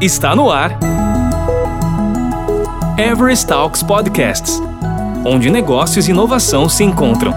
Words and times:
Está 0.00 0.34
no 0.34 0.50
ar. 0.50 0.78
Everest 2.98 3.46
Talks 3.46 3.82
Podcasts 3.82 4.60
onde 5.24 5.50
negócios 5.50 6.08
e 6.08 6.10
inovação 6.10 6.68
se 6.68 6.84
encontram. 6.84 7.32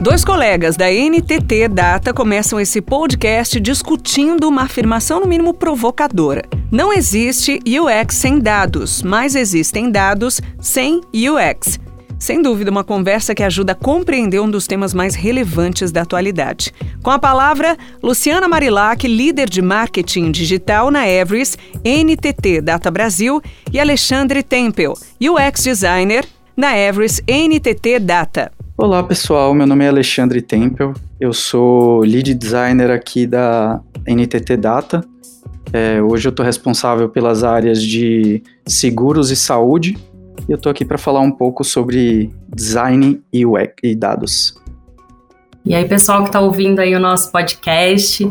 Dois 0.00 0.24
colegas 0.24 0.76
da 0.76 0.90
NTT 0.90 1.68
Data 1.68 2.14
começam 2.14 2.58
esse 2.58 2.80
podcast 2.80 3.60
discutindo 3.60 4.48
uma 4.48 4.62
afirmação 4.62 5.20
no 5.20 5.26
mínimo 5.26 5.52
provocadora. 5.52 6.42
Não 6.70 6.92
existe 6.92 7.60
UX 7.66 8.14
sem 8.14 8.38
dados, 8.38 9.02
mas 9.02 9.34
existem 9.34 9.90
dados 9.90 10.40
sem 10.58 11.02
UX. 11.12 11.78
Sem 12.20 12.42
dúvida, 12.42 12.70
uma 12.70 12.84
conversa 12.84 13.34
que 13.34 13.42
ajuda 13.42 13.72
a 13.72 13.74
compreender 13.74 14.40
um 14.40 14.50
dos 14.50 14.66
temas 14.66 14.92
mais 14.92 15.14
relevantes 15.14 15.90
da 15.90 16.02
atualidade. 16.02 16.70
Com 17.02 17.10
a 17.10 17.18
palavra, 17.18 17.78
Luciana 18.02 18.46
Marilac, 18.46 19.08
líder 19.08 19.48
de 19.48 19.62
marketing 19.62 20.30
digital 20.30 20.90
na 20.90 21.08
Everest, 21.08 21.56
NTT 21.82 22.60
Data 22.60 22.90
Brasil, 22.90 23.40
e 23.72 23.80
Alexandre 23.80 24.42
Tempel, 24.42 24.92
UX 25.18 25.62
designer 25.64 26.26
na 26.54 26.76
Everest 26.76 27.22
NTT 27.26 27.98
Data. 28.00 28.52
Olá 28.76 29.02
pessoal, 29.02 29.54
meu 29.54 29.66
nome 29.66 29.86
é 29.86 29.88
Alexandre 29.88 30.42
Tempel, 30.42 30.92
eu 31.18 31.32
sou 31.32 32.00
lead 32.00 32.34
designer 32.34 32.90
aqui 32.90 33.26
da 33.26 33.80
NTT 34.06 34.58
Data. 34.58 35.02
É, 35.72 36.02
hoje 36.02 36.28
eu 36.28 36.30
estou 36.30 36.44
responsável 36.44 37.08
pelas 37.08 37.44
áreas 37.44 37.82
de 37.82 38.42
seguros 38.66 39.30
e 39.30 39.36
saúde 39.36 39.96
eu 40.50 40.56
estou 40.56 40.70
aqui 40.70 40.84
para 40.84 40.98
falar 40.98 41.20
um 41.20 41.30
pouco 41.30 41.62
sobre 41.62 42.34
design 42.48 43.22
e 43.32 43.44
e 43.84 43.94
dados. 43.94 44.54
E 45.64 45.74
aí, 45.74 45.86
pessoal 45.86 46.22
que 46.22 46.28
está 46.28 46.40
ouvindo 46.40 46.80
aí 46.80 46.92
o 46.94 46.98
nosso 46.98 47.30
podcast, 47.30 48.28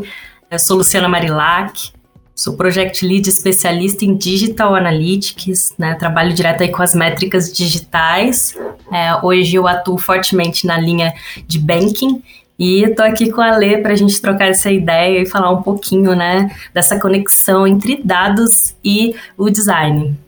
eu 0.50 0.58
sou 0.58 0.76
Luciana 0.76 1.08
Marilac, 1.08 1.92
sou 2.34 2.56
Project 2.56 3.06
Lead 3.06 3.26
especialista 3.26 4.04
em 4.04 4.14
Digital 4.14 4.74
Analytics, 4.74 5.74
né, 5.78 5.94
trabalho 5.94 6.34
direto 6.34 6.62
aí 6.62 6.68
com 6.70 6.82
as 6.82 6.94
métricas 6.94 7.50
digitais. 7.50 8.54
É, 8.92 9.14
hoje 9.24 9.56
eu 9.56 9.66
atuo 9.66 9.96
fortemente 9.96 10.66
na 10.66 10.76
linha 10.76 11.14
de 11.46 11.58
banking 11.58 12.22
e 12.58 12.82
estou 12.82 13.06
aqui 13.06 13.30
com 13.30 13.40
a 13.40 13.56
Lê 13.56 13.78
para 13.78 13.92
a 13.92 13.96
gente 13.96 14.20
trocar 14.20 14.48
essa 14.48 14.70
ideia 14.70 15.22
e 15.22 15.26
falar 15.26 15.50
um 15.50 15.62
pouquinho, 15.62 16.14
né, 16.14 16.54
dessa 16.74 17.00
conexão 17.00 17.66
entre 17.66 18.02
dados 18.04 18.74
e 18.84 19.14
o 19.38 19.48
design. 19.48 20.18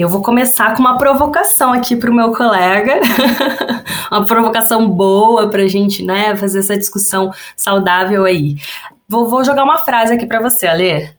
Eu 0.00 0.08
vou 0.08 0.22
começar 0.22 0.74
com 0.74 0.80
uma 0.80 0.96
provocação 0.96 1.74
aqui 1.74 1.94
para 1.94 2.10
o 2.10 2.14
meu 2.14 2.32
colega, 2.32 3.00
uma 4.10 4.24
provocação 4.24 4.88
boa 4.88 5.50
para 5.50 5.64
a 5.64 5.66
gente, 5.66 6.02
né, 6.02 6.34
fazer 6.36 6.60
essa 6.60 6.74
discussão 6.74 7.30
saudável 7.54 8.24
aí. 8.24 8.56
Vou, 9.06 9.28
vou 9.28 9.44
jogar 9.44 9.62
uma 9.62 9.84
frase 9.84 10.14
aqui 10.14 10.24
para 10.24 10.40
você, 10.40 10.66
Ale. 10.66 11.10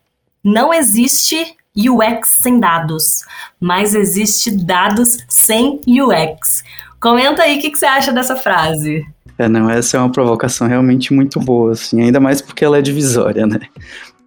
Não 0.44 0.74
existe 0.74 1.46
UX 1.78 2.38
sem 2.42 2.60
dados, 2.60 3.24
mas 3.60 3.94
existe 3.94 4.50
dados 4.50 5.16
sem 5.30 5.80
UX. 5.88 6.64
Comenta 7.00 7.44
aí 7.44 7.60
o 7.60 7.62
que, 7.62 7.70
que 7.70 7.78
você 7.78 7.86
acha 7.86 8.12
dessa 8.12 8.36
frase. 8.36 9.06
É, 9.38 9.48
não, 9.48 9.70
essa 9.70 9.98
é 9.98 10.00
uma 10.00 10.12
provocação 10.12 10.68
realmente 10.68 11.14
muito 11.14 11.40
boa, 11.40 11.74
assim, 11.74 12.02
ainda 12.02 12.20
mais 12.20 12.42
porque 12.42 12.66
ela 12.66 12.80
é 12.80 12.82
divisória, 12.82 13.46
né? 13.46 13.60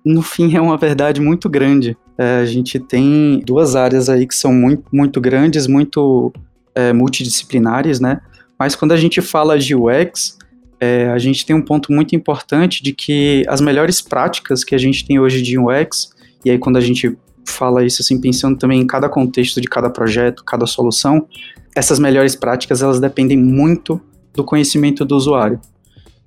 no 0.04 0.20
fim 0.22 0.54
é 0.54 0.60
uma 0.60 0.76
verdade 0.76 1.20
muito 1.20 1.48
grande. 1.48 1.96
É, 2.16 2.38
a 2.38 2.46
gente 2.46 2.78
tem 2.78 3.42
duas 3.44 3.74
áreas 3.74 4.08
aí 4.08 4.26
que 4.26 4.34
são 4.34 4.52
muito, 4.52 4.84
muito 4.92 5.20
grandes, 5.20 5.66
muito 5.66 6.32
é, 6.74 6.92
multidisciplinares, 6.92 8.00
né? 8.00 8.20
Mas 8.58 8.74
quando 8.74 8.92
a 8.92 8.96
gente 8.96 9.20
fala 9.20 9.58
de 9.58 9.74
UX, 9.74 10.38
é, 10.80 11.08
a 11.10 11.18
gente 11.18 11.44
tem 11.44 11.54
um 11.54 11.62
ponto 11.62 11.92
muito 11.92 12.14
importante 12.14 12.82
de 12.82 12.92
que 12.92 13.44
as 13.48 13.60
melhores 13.60 14.00
práticas 14.00 14.62
que 14.62 14.74
a 14.74 14.78
gente 14.78 15.04
tem 15.06 15.18
hoje 15.18 15.42
de 15.42 15.58
UX, 15.58 16.10
e 16.44 16.50
aí 16.50 16.58
quando 16.58 16.76
a 16.76 16.80
gente 16.80 17.16
fala 17.46 17.84
isso 17.84 18.02
assim, 18.02 18.20
pensando 18.20 18.58
também 18.58 18.80
em 18.80 18.86
cada 18.86 19.08
contexto 19.08 19.60
de 19.60 19.68
cada 19.68 19.90
projeto, 19.90 20.44
cada 20.44 20.66
solução, 20.66 21.26
essas 21.74 21.98
melhores 21.98 22.36
práticas 22.36 22.82
elas 22.82 23.00
dependem 23.00 23.36
muito 23.36 24.00
do 24.32 24.44
conhecimento 24.44 25.04
do 25.04 25.16
usuário. 25.16 25.60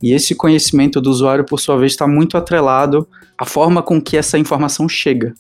E 0.01 0.13
esse 0.13 0.35
conhecimento 0.35 1.01
do 1.01 1.09
usuário, 1.09 1.43
por 1.43 1.59
sua 1.59 1.77
vez, 1.77 1.93
está 1.93 2.07
muito 2.07 2.37
atrelado 2.37 3.07
à 3.37 3.45
forma 3.45 3.81
com 3.81 4.01
que 4.01 4.15
essa 4.15 4.37
informação 4.37 4.87
chega. 4.87 5.33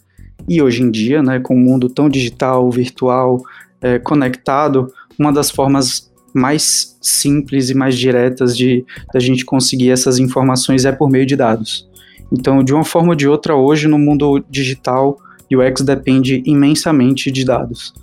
E 0.47 0.61
hoje 0.61 0.83
em 0.83 0.89
dia, 0.91 1.21
né, 1.21 1.39
com 1.39 1.55
o 1.55 1.57
um 1.57 1.61
mundo 1.61 1.89
tão 1.89 2.09
digital, 2.09 2.69
virtual, 2.71 3.41
é, 3.81 3.99
conectado, 3.99 4.91
uma 5.19 5.31
das 5.31 5.51
formas 5.51 6.11
mais 6.33 6.97
simples 7.01 7.69
e 7.69 7.73
mais 7.73 7.97
diretas 7.97 8.55
de 8.55 8.85
da 9.13 9.19
gente 9.19 9.43
conseguir 9.43 9.89
essas 9.89 10.19
informações 10.19 10.85
é 10.85 10.91
por 10.91 11.09
meio 11.09 11.25
de 11.25 11.35
dados. 11.35 11.87
Então, 12.31 12.63
de 12.63 12.73
uma 12.73 12.83
forma 12.83 13.09
ou 13.09 13.15
de 13.15 13.27
outra, 13.27 13.55
hoje 13.55 13.87
no 13.87 13.97
mundo 13.97 14.43
digital, 14.49 15.17
o 15.51 15.57
UX 15.57 15.81
depende 15.81 16.43
imensamente 16.45 17.31
de 17.31 17.45
dados. 17.45 17.93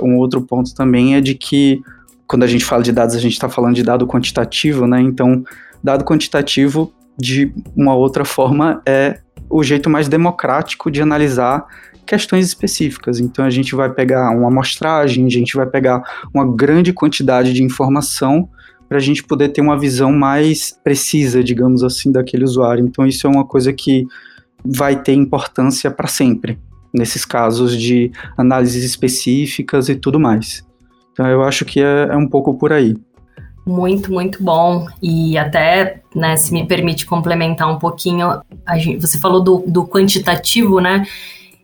Um 0.00 0.16
outro 0.16 0.40
ponto 0.40 0.74
também 0.74 1.16
é 1.16 1.20
de 1.20 1.34
que 1.34 1.80
quando 2.26 2.44
a 2.44 2.46
gente 2.46 2.64
fala 2.64 2.82
de 2.82 2.92
dados, 2.92 3.14
a 3.14 3.18
gente 3.18 3.32
está 3.32 3.48
falando 3.48 3.74
de 3.74 3.82
dado 3.82 4.06
quantitativo, 4.06 4.86
né? 4.86 5.00
Então, 5.00 5.44
Dado 5.82 6.04
quantitativo, 6.04 6.92
de 7.18 7.52
uma 7.76 7.94
outra 7.94 8.24
forma, 8.24 8.80
é 8.86 9.18
o 9.50 9.62
jeito 9.62 9.90
mais 9.90 10.08
democrático 10.08 10.90
de 10.90 11.02
analisar 11.02 11.66
questões 12.06 12.46
específicas. 12.46 13.20
Então 13.20 13.44
a 13.44 13.50
gente 13.50 13.74
vai 13.74 13.90
pegar 13.90 14.30
uma 14.30 14.48
amostragem, 14.48 15.26
a 15.26 15.30
gente 15.30 15.56
vai 15.56 15.66
pegar 15.66 16.02
uma 16.34 16.46
grande 16.46 16.92
quantidade 16.92 17.52
de 17.52 17.62
informação 17.62 18.48
para 18.88 18.98
a 18.98 19.00
gente 19.00 19.22
poder 19.24 19.48
ter 19.48 19.60
uma 19.60 19.78
visão 19.78 20.12
mais 20.12 20.78
precisa, 20.84 21.42
digamos 21.42 21.82
assim, 21.82 22.12
daquele 22.12 22.44
usuário. 22.44 22.84
Então 22.84 23.06
isso 23.06 23.26
é 23.26 23.30
uma 23.30 23.44
coisa 23.44 23.72
que 23.72 24.06
vai 24.64 25.00
ter 25.00 25.14
importância 25.14 25.90
para 25.90 26.06
sempre 26.06 26.58
nesses 26.92 27.24
casos 27.24 27.76
de 27.76 28.12
análises 28.36 28.84
específicas 28.84 29.88
e 29.88 29.94
tudo 29.94 30.20
mais. 30.20 30.62
Então 31.12 31.26
eu 31.26 31.42
acho 31.42 31.64
que 31.64 31.80
é, 31.80 32.08
é 32.10 32.16
um 32.16 32.28
pouco 32.28 32.54
por 32.54 32.72
aí. 32.72 32.96
Muito, 33.64 34.12
muito 34.12 34.42
bom. 34.42 34.86
E 35.00 35.38
até, 35.38 36.02
né, 36.14 36.36
se 36.36 36.52
me 36.52 36.66
permite 36.66 37.06
complementar 37.06 37.70
um 37.70 37.78
pouquinho, 37.78 38.40
gente, 38.76 39.00
você 39.00 39.18
falou 39.18 39.42
do, 39.42 39.64
do 39.66 39.86
quantitativo, 39.86 40.80
né? 40.80 41.06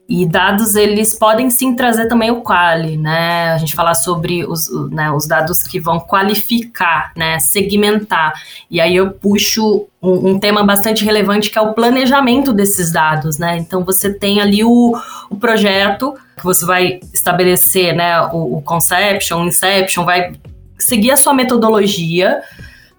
E 0.09 0.25
dados, 0.25 0.75
eles 0.75 1.15
podem 1.15 1.51
sim 1.51 1.77
trazer 1.77 2.09
também 2.09 2.31
o 2.31 2.41
quali, 2.41 2.97
né? 2.97 3.53
A 3.53 3.59
gente 3.59 3.75
falar 3.75 3.93
sobre 3.93 4.43
os, 4.43 4.67
né, 4.91 5.11
os 5.11 5.27
dados 5.27 5.61
que 5.65 5.79
vão 5.79 6.01
qualificar, 6.01 7.13
né? 7.15 7.39
Segmentar. 7.41 8.33
E 8.71 8.81
aí 8.81 8.97
eu 8.97 9.11
puxo 9.11 9.87
um, 10.03 10.31
um, 10.31 10.41
tema 10.41 10.65
bastante 10.65 11.05
relevante 11.05 11.51
que 11.51 11.59
é 11.59 11.61
o 11.61 11.75
planejamento 11.75 12.55
desses 12.55 12.91
dados, 12.91 13.37
né? 13.37 13.59
Então 13.59 13.85
você 13.85 14.11
tem 14.11 14.41
ali 14.41 14.65
o, 14.65 14.99
o 15.29 15.37
projeto 15.37 16.15
que 16.39 16.45
você 16.45 16.65
vai 16.65 17.01
estabelecer, 17.13 17.95
né? 17.95 18.19
O, 18.33 18.57
o 18.57 18.63
conception, 18.63 19.43
o 19.43 19.47
inception, 19.47 20.07
vai 20.07 20.33
seguir 20.79 21.11
a 21.11 21.19
sua 21.19 21.35
metodologia. 21.35 22.41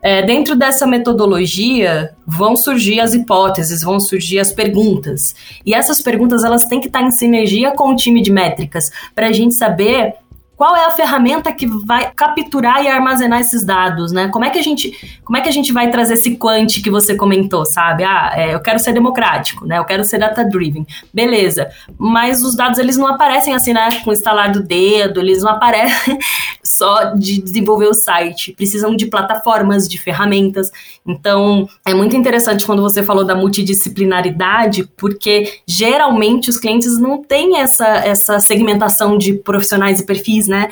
É, 0.02 0.22
dentro 0.22 0.56
dessa 0.56 0.88
metodologia 0.88 2.16
vão 2.26 2.56
surgir 2.56 3.00
as 3.00 3.14
hipóteses, 3.14 3.82
vão 3.82 4.00
surgir 4.00 4.40
as 4.40 4.52
perguntas. 4.52 5.36
E 5.66 5.74
essas 5.74 6.02
perguntas 6.02 6.44
elas 6.44 6.66
têm 6.66 6.80
que 6.80 6.88
estar 6.88 7.02
em 7.02 7.12
sinergia 7.12 7.72
com 7.72 7.90
o 7.90 7.96
time 7.96 8.22
de 8.22 8.32
métricas 8.32 8.92
para 9.14 9.28
a 9.28 9.32
gente 9.32 9.56
saber 9.56 10.16
qual 10.60 10.76
é 10.76 10.84
a 10.84 10.92
ferramenta 10.92 11.54
que 11.54 11.66
vai 11.66 12.12
capturar 12.14 12.84
e 12.84 12.88
armazenar 12.90 13.40
esses 13.40 13.64
dados, 13.64 14.12
né? 14.12 14.28
Como 14.28 14.44
é 14.44 14.50
que 14.50 14.60
a 14.60 14.62
gente, 14.62 14.92
como 15.24 15.38
é 15.38 15.42
que 15.42 15.48
a 15.48 15.54
gente 15.54 15.72
vai 15.72 15.90
trazer 15.90 16.16
esse 16.16 16.36
quant 16.36 16.82
que 16.84 16.90
você 16.90 17.16
comentou, 17.16 17.66
sabe? 17.66 18.04
Ah, 18.04 18.34
é, 18.36 18.54
eu 18.54 18.60
quero 18.60 18.78
ser 18.78 18.92
democrático, 18.92 19.66
né? 19.66 19.78
Eu 19.78 19.86
quero 19.86 20.04
ser 20.04 20.18
data 20.18 20.44
driven, 20.44 20.86
beleza? 21.14 21.70
Mas 21.98 22.44
os 22.44 22.58
dados 22.58 22.78
eles 22.78 22.98
não 22.98 23.08
aparecem 23.08 23.56
assim, 23.56 23.72
né? 23.72 24.02
Com 24.04 24.10
o 24.10 24.14
instalar 24.14 24.52
do 24.52 24.62
dedo, 24.62 25.22
eles 25.22 25.42
não 25.42 25.52
aparecem 25.52 26.20
só 26.62 27.14
de 27.14 27.42
desenvolver 27.42 27.88
o 27.88 27.94
site. 27.94 28.52
Precisam 28.52 28.98
de 28.98 29.06
plataformas, 29.06 29.88
de 29.88 29.98
ferramentas. 29.98 30.70
Então 31.08 31.70
é 31.88 31.94
muito 31.94 32.18
interessante 32.18 32.66
quando 32.66 32.82
você 32.82 33.02
falou 33.02 33.24
da 33.24 33.34
multidisciplinaridade, 33.34 34.84
porque 34.98 35.62
geralmente 35.66 36.50
os 36.50 36.60
clientes 36.60 37.00
não 37.00 37.24
têm 37.24 37.60
essa 37.60 37.88
essa 37.88 38.42
segmentação 38.42 39.18
de 39.18 39.36
profissionais 39.36 40.02
e 40.02 40.06
perfis 40.06 40.49
né? 40.50 40.68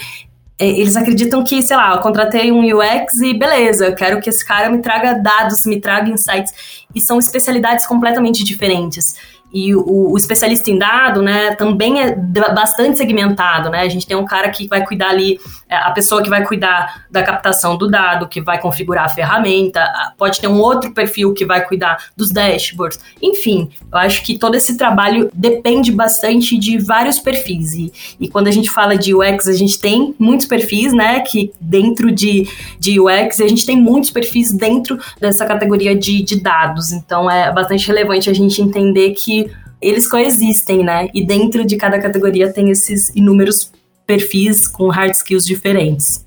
É, 0.60 0.68
eles 0.68 0.96
acreditam 0.96 1.44
que, 1.44 1.62
sei 1.62 1.78
lá, 1.78 1.94
eu 1.94 2.02
contratei 2.02 2.52
um 2.52 2.62
UX 2.62 3.22
e 3.22 3.38
beleza, 3.38 3.86
eu 3.86 3.96
quero 3.96 4.20
que 4.20 4.30
esse 4.30 4.44
cara 4.44 4.70
me 4.70 4.80
traga 4.80 5.14
dados, 5.14 5.66
me 5.68 5.80
traga 5.80 6.10
insights. 6.10 6.52
E 6.96 7.00
são 7.00 7.20
especialidades 7.20 7.86
completamente 7.86 8.44
diferentes. 8.44 9.16
E 9.54 9.74
o, 9.74 10.12
o, 10.12 10.18
especialista 10.18 10.70
em 10.70 10.78
dado, 10.78 11.22
né, 11.22 11.56
também 11.56 12.02
é 12.02 12.14
bastante 12.14 12.98
segmentado, 12.98 13.70
né? 13.70 13.82
A 13.82 13.90
gente 13.90 14.06
tem 14.06 14.18
um 14.18 14.26
cara 14.26 14.50
que 14.50 14.68
vai 14.68 14.86
cuidar 14.86 15.10
ali, 15.10 15.40
é, 15.70 15.76
a 15.76 15.92
pessoa 15.92 16.22
que 16.22 16.30
vai 16.30 16.46
cuidar 16.46 17.06
da 17.10 17.24
captação 17.24 17.78
do 17.78 17.88
dado, 17.88 18.28
que 18.28 18.42
vai 18.42 18.60
configurar 18.60 19.06
a 19.06 19.10
ferramenta, 19.10 19.86
pode 20.18 20.42
ter 20.42 20.48
um 20.48 20.60
outro 20.60 20.94
perfil 20.94 21.34
que 21.34 21.46
vai 21.46 21.66
cuidar 21.66 21.98
dos 22.16 22.30
dashboards. 22.32 23.00
Enfim, 23.22 23.70
eu 23.92 23.98
acho 24.00 24.24
que 24.24 24.38
todo 24.38 24.56
esse 24.56 24.78
trabalho 24.78 25.30
depende 25.34 25.92
bastante 25.92 26.58
de 26.58 26.78
vários 26.78 27.20
perfis. 27.20 27.74
E, 27.74 27.92
e 28.20 28.28
quando 28.28 28.48
a 28.48 28.52
gente 28.52 28.70
fala 28.70 28.98
de 28.98 29.16
UX, 29.16 29.48
a 29.48 29.54
gente 29.54 29.80
tem 29.80 30.14
muitos 30.20 30.46
perfis, 30.46 30.92
né, 30.92 31.22
que 31.22 31.54
dentro 31.60 32.12
de, 32.12 32.48
de 32.80 33.00
UX, 33.00 33.40
a 33.40 33.48
gente 33.48 33.66
tem 33.66 33.78
muitos 33.78 34.10
perfis 34.10 34.52
dentro 34.52 35.00
dessa 35.20 35.46
categoria 35.46 35.96
de, 35.96 36.22
de 36.22 36.42
dados. 36.42 36.92
Então, 36.92 37.30
é 37.32 37.52
bastante 37.52 37.88
relevante 37.88 38.30
a 38.30 38.34
gente 38.34 38.62
entender 38.62 39.12
que 39.12 39.37
eles 39.82 40.08
coexistem, 40.08 40.84
né? 40.84 41.10
E 41.14 41.26
dentro 41.26 41.66
de 41.66 41.76
cada 41.78 42.00
categoria 42.00 42.52
tem 42.52 42.70
esses 42.70 43.10
inúmeros 43.16 43.72
perfis 44.06 44.68
com 44.68 44.88
hard 44.88 45.14
skills 45.14 45.46
diferentes. 45.46 46.26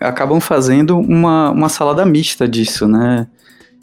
Acabam 0.00 0.40
fazendo 0.40 0.98
uma, 0.98 1.50
uma 1.50 1.68
salada 1.68 2.04
mista 2.04 2.46
disso, 2.46 2.86
né? 2.86 3.26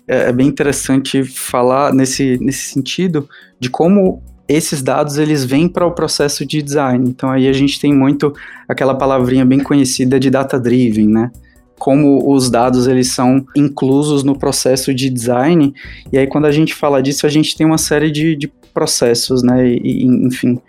É, 0.08 0.30
é 0.30 0.32
bem 0.32 0.48
interessante 0.48 1.24
falar 1.24 1.94
nesse, 1.94 2.38
nesse 2.40 2.72
sentido 2.72 3.28
de 3.60 3.70
como 3.70 4.22
esses 4.48 4.82
dados 4.84 5.18
eles 5.18 5.44
vêm 5.44 5.68
para 5.68 5.86
o 5.86 5.92
processo 5.92 6.46
de 6.46 6.62
design. 6.62 7.10
Então 7.10 7.32
aí 7.32 7.48
a 7.48 7.54
gente 7.54 7.80
tem 7.80 7.94
muito 7.94 8.34
aquela 8.68 8.96
palavrinha 8.96 9.44
bem 9.44 9.60
conhecida 9.60 10.20
de 10.20 10.30
data 10.30 10.60
driven, 10.60 11.08
né? 11.08 11.32
como 11.78 12.32
os 12.34 12.50
dados 12.50 12.88
eles 12.88 13.12
são 13.12 13.46
inclusos 13.56 14.24
no 14.24 14.38
processo 14.38 14.94
de 14.94 15.10
design. 15.10 15.74
E 16.12 16.18
aí, 16.18 16.28
quando 16.28 16.46
a 16.46 16.52
gente 16.52 16.74
fala 16.74 17.02
disso, 17.02 17.26
a 17.26 17.30
gente 17.30 17.56
tem 17.56 17.66
uma 17.66 17.78
série 17.78 18.12
de, 18.12 18.36
de 18.36 18.52
processos, 18.75 19.42
né? 19.42 19.68
E, 19.68 20.06
enfim. 20.06 20.62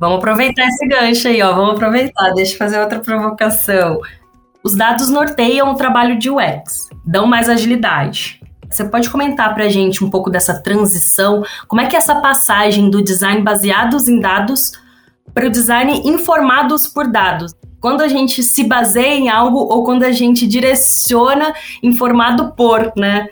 Vamos 0.00 0.18
aproveitar 0.18 0.66
esse 0.66 0.88
gancho 0.88 1.28
aí, 1.28 1.40
ó. 1.42 1.54
Vamos 1.54 1.74
aproveitar. 1.74 2.32
Deixa 2.32 2.54
eu 2.54 2.58
fazer 2.58 2.80
outra 2.80 2.98
provocação. 2.98 4.00
Os 4.64 4.74
dados 4.74 5.08
norteiam 5.08 5.70
o 5.70 5.76
trabalho 5.76 6.18
de 6.18 6.28
UX, 6.28 6.88
dão 7.04 7.26
mais 7.26 7.48
agilidade. 7.48 8.40
Você 8.68 8.84
pode 8.84 9.08
comentar 9.10 9.54
para 9.54 9.64
a 9.64 9.68
gente 9.68 10.04
um 10.04 10.10
pouco 10.10 10.30
dessa 10.30 10.60
transição? 10.60 11.44
Como 11.68 11.80
é 11.80 11.86
que 11.86 11.96
é 11.96 11.98
essa 11.98 12.20
passagem 12.20 12.90
do 12.90 13.02
design 13.02 13.42
baseados 13.42 14.08
em 14.08 14.18
dados 14.20 14.72
para 15.32 15.46
o 15.46 15.50
design 15.50 16.02
informados 16.04 16.88
por 16.88 17.06
dados? 17.06 17.54
quando 17.80 18.02
a 18.02 18.08
gente 18.08 18.42
se 18.42 18.64
baseia 18.64 19.14
em 19.14 19.28
algo 19.28 19.58
ou 19.58 19.82
quando 19.82 20.02
a 20.02 20.12
gente 20.12 20.46
direciona 20.46 21.54
informado 21.82 22.52
por, 22.52 22.92
né? 22.94 23.26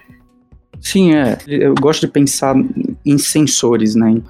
Sim, 0.81 1.15
é. 1.15 1.37
Eu 1.47 1.75
gosto 1.75 2.07
de 2.07 2.13
pensar 2.13 2.55
em 3.11 3.19
sensores, 3.19 3.95
né? 3.95 4.21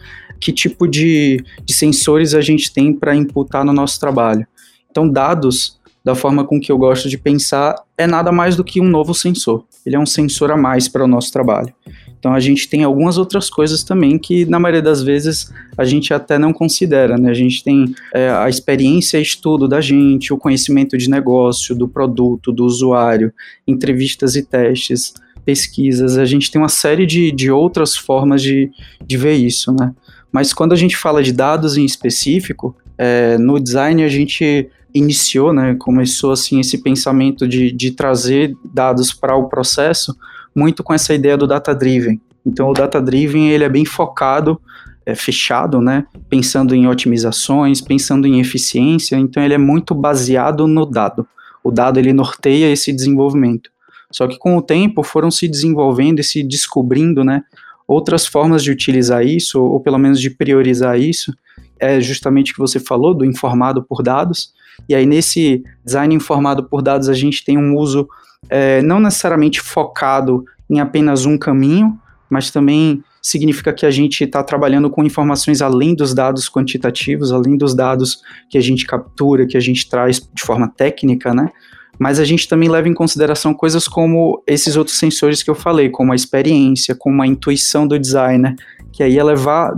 Que 0.41 0.53
tipo 0.53 0.87
de, 0.87 1.45
de 1.65 1.75
sensores 1.75 2.35
a 2.35 2.41
gente 2.41 2.73
tem 2.73 2.93
para 2.93 3.15
imputar 3.15 3.65
no 3.65 3.73
nosso 3.73 3.99
trabalho. 3.99 4.47
Então, 4.91 5.09
dados, 5.09 5.79
da 6.05 6.15
forma 6.15 6.45
com 6.45 6.61
que 6.61 6.71
eu 6.71 6.79
gosto 6.79 7.09
de 7.09 7.19
pensar, 7.19 7.75
é 7.97 8.07
nada 8.07 8.33
mais 8.33 8.57
do 8.57 8.65
que 8.65 8.81
um 8.81 8.89
novo 8.89 9.13
sensor. 9.13 9.65
Ele 9.85 9.97
é 9.97 9.99
um 9.99 10.07
sensor 10.07 10.51
a 10.51 10.57
mais 10.57 10.89
para 10.89 11.05
o 11.05 11.09
nosso 11.09 11.33
trabalho. 11.33 11.73
Então 12.19 12.35
a 12.35 12.41
gente 12.41 12.69
tem 12.69 12.83
algumas 12.83 13.17
outras 13.17 13.49
coisas 13.49 13.85
também 13.85 14.19
que 14.19 14.45
na 14.45 14.59
maioria 14.59 14.83
das 14.83 15.03
vezes 15.03 15.53
a 15.77 15.85
gente 15.85 16.13
até 16.13 16.39
não 16.39 16.53
considera, 16.53 17.17
né? 17.17 17.31
A 17.31 17.35
gente 17.35 17.63
tem 17.63 17.95
é, 18.13 18.31
a 18.31 18.49
experiência 18.49 19.19
e 19.19 19.23
estudo 19.23 19.69
da 19.69 19.81
gente, 19.81 20.33
o 20.33 20.39
conhecimento 20.39 20.99
de 20.99 21.09
negócio, 21.09 21.75
do 21.75 21.89
produto, 21.89 22.51
do 22.51 22.65
usuário, 22.65 23.33
entrevistas 23.67 24.35
e 24.35 24.43
testes, 24.43 25.15
pesquisas, 25.49 26.19
a 26.19 26.27
gente 26.27 26.51
tem 26.51 26.61
uma 26.61 26.69
série 26.69 27.07
de, 27.07 27.33
de 27.33 27.51
outras 27.51 27.97
formas 27.97 28.43
de, 28.43 28.71
de 29.07 29.17
ver 29.17 29.33
isso, 29.33 29.73
né? 29.73 29.95
Mas 30.31 30.53
quando 30.53 30.75
a 30.75 30.77
gente 30.77 30.95
fala 30.95 31.23
de 31.23 31.33
dados 31.33 31.79
em 31.79 31.87
específico, 31.87 32.77
é, 32.99 33.39
no 33.39 33.59
design 33.59 34.05
a 34.05 34.09
gente 34.09 34.69
iniciou, 34.95 35.55
né, 35.55 35.75
começou 35.79 36.33
assim 36.33 36.61
esse 36.61 36.83
pensamento 36.83 37.49
de, 37.49 37.73
de 37.73 37.93
trazer 37.93 38.55
dados 38.63 39.15
para 39.15 39.37
o 39.37 39.49
processo 39.49 40.15
muito 40.55 40.83
com 40.83 40.93
essa 40.93 41.15
ideia 41.15 41.35
do 41.35 41.47
data 41.47 41.75
driven. 41.75 42.21
Então 42.45 42.69
o 42.69 42.75
data 42.75 43.01
driven 43.01 43.49
ele 43.49 43.65
é 43.65 43.71
bem 43.71 43.87
focado, 43.87 44.61
é 45.07 45.15
fechado, 45.15 45.81
né? 45.81 46.05
Pensando 46.29 46.75
em 46.75 46.87
otimizações, 46.87 47.81
pensando 47.81 48.27
em 48.27 48.39
eficiência. 48.39 49.17
Então 49.17 49.43
ele 49.43 49.55
é 49.55 49.59
muito 49.59 49.95
baseado 49.95 50.67
no 50.67 50.85
dado. 50.85 51.27
O 51.65 51.71
dado 51.71 51.99
ele 51.99 52.13
norteia 52.13 52.71
esse 52.71 52.93
desenvolvimento. 52.93 53.71
Só 54.11 54.27
que 54.27 54.39
com 54.39 54.57
o 54.57 54.63
tempo 54.63 55.03
foram 55.03 55.31
se 55.31 55.47
desenvolvendo 55.47 56.21
e 56.21 56.25
se 56.25 56.43
descobrindo, 56.43 57.25
né? 57.25 57.43
Outras 57.87 58.27
formas 58.27 58.63
de 58.63 58.71
utilizar 58.71 59.25
isso, 59.25 59.63
ou 59.63 59.81
pelo 59.81 59.99
menos 59.99 60.21
de 60.21 60.31
priorizar 60.31 60.99
isso, 60.99 61.33
é 61.79 62.01
justamente 62.01 62.53
o 62.53 62.55
que 62.55 62.61
você 62.61 62.79
falou, 62.79 63.15
do 63.15 63.25
informado 63.25 63.83
por 63.83 64.03
dados. 64.03 64.53
E 64.89 64.95
aí, 64.95 65.07
nesse 65.07 65.63
design 65.85 66.15
informado 66.15 66.65
por 66.65 66.83
dados, 66.83 67.09
a 67.09 67.15
gente 67.15 67.45
tem 67.45 67.57
um 67.57 67.77
uso 67.77 68.09
é, 68.49 68.83
não 68.83 69.01
necessariamente 69.01 69.61
focado 69.61 70.45
em 70.69 70.81
apenas 70.81 71.25
um 71.25 71.39
caminho, 71.39 71.99
mas 72.29 72.51
também 72.51 73.03
significa 73.23 73.73
que 73.73 73.87
a 73.87 73.91
gente 73.91 74.25
está 74.25 74.43
trabalhando 74.43 74.91
com 74.91 75.03
informações 75.03 75.61
além 75.61 75.95
dos 75.95 76.15
dados 76.15 76.49
quantitativos, 76.49 77.33
além 77.33 77.57
dos 77.57 77.75
dados 77.75 78.23
que 78.51 78.57
a 78.57 78.61
gente 78.61 78.87
captura, 78.87 79.47
que 79.47 79.57
a 79.57 79.61
gente 79.61 79.89
traz 79.89 80.21
de 80.33 80.43
forma 80.43 80.69
técnica, 80.69 81.35
né? 81.35 81.51
Mas 81.99 82.21
a 82.21 82.25
gente 82.25 82.49
também 82.49 82.69
leva 82.69 82.89
em 82.89 82.95
consideração 82.95 83.53
coisas 83.53 83.89
como 83.89 84.43
esses 84.47 84.77
outros 84.77 84.99
sensores 84.99 85.43
que 85.43 85.51
eu 85.51 85.55
falei, 85.55 85.89
como 85.89 86.13
a 86.13 86.17
experiência, 86.17 86.95
como 86.95 87.23
a 87.23 87.27
intuição 87.27 87.87
do 87.87 87.99
designer, 87.99 88.55
que 88.93 89.03
aí 89.03 89.19
é 89.19 89.25
levar, 89.25 89.73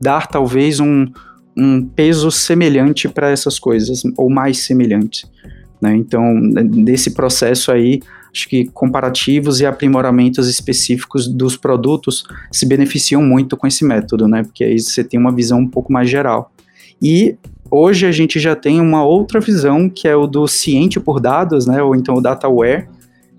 dar 0.00 0.26
talvez 0.26 0.80
um, 0.80 1.06
um 1.56 1.82
peso 1.82 2.30
semelhante 2.30 3.08
para 3.08 3.30
essas 3.30 3.58
coisas, 3.58 4.02
ou 4.16 4.28
mais 4.28 4.58
semelhante. 4.58 5.26
Né? 5.80 5.96
Então, 5.96 6.34
nesse 6.34 7.12
processo 7.12 7.72
aí, 7.72 8.00
acho 8.32 8.48
que 8.48 8.66
comparativos 8.66 9.60
e 9.60 9.66
aprimoramentos 9.66 10.48
específicos 10.48 11.26
dos 11.26 11.56
produtos 11.56 12.24
se 12.52 12.66
beneficiam 12.66 13.22
muito 13.22 13.56
com 13.56 13.66
esse 13.66 13.84
método, 13.84 14.28
né? 14.28 14.42
Porque 14.42 14.62
aí 14.62 14.78
você 14.78 15.02
tem 15.02 15.18
uma 15.18 15.34
visão 15.34 15.58
um 15.60 15.68
pouco 15.68 15.90
mais 15.90 16.08
geral. 16.10 16.52
E 17.00 17.36
hoje 17.70 18.06
a 18.06 18.12
gente 18.12 18.38
já 18.38 18.54
tem 18.54 18.80
uma 18.80 19.04
outra 19.04 19.40
visão, 19.40 19.88
que 19.88 20.06
é 20.06 20.16
o 20.16 20.26
do 20.26 20.46
ciente 20.46 21.00
por 21.00 21.20
dados, 21.20 21.66
né? 21.66 21.82
Ou 21.82 21.94
então 21.94 22.14
o 22.16 22.20
data 22.20 22.46
aware, 22.46 22.88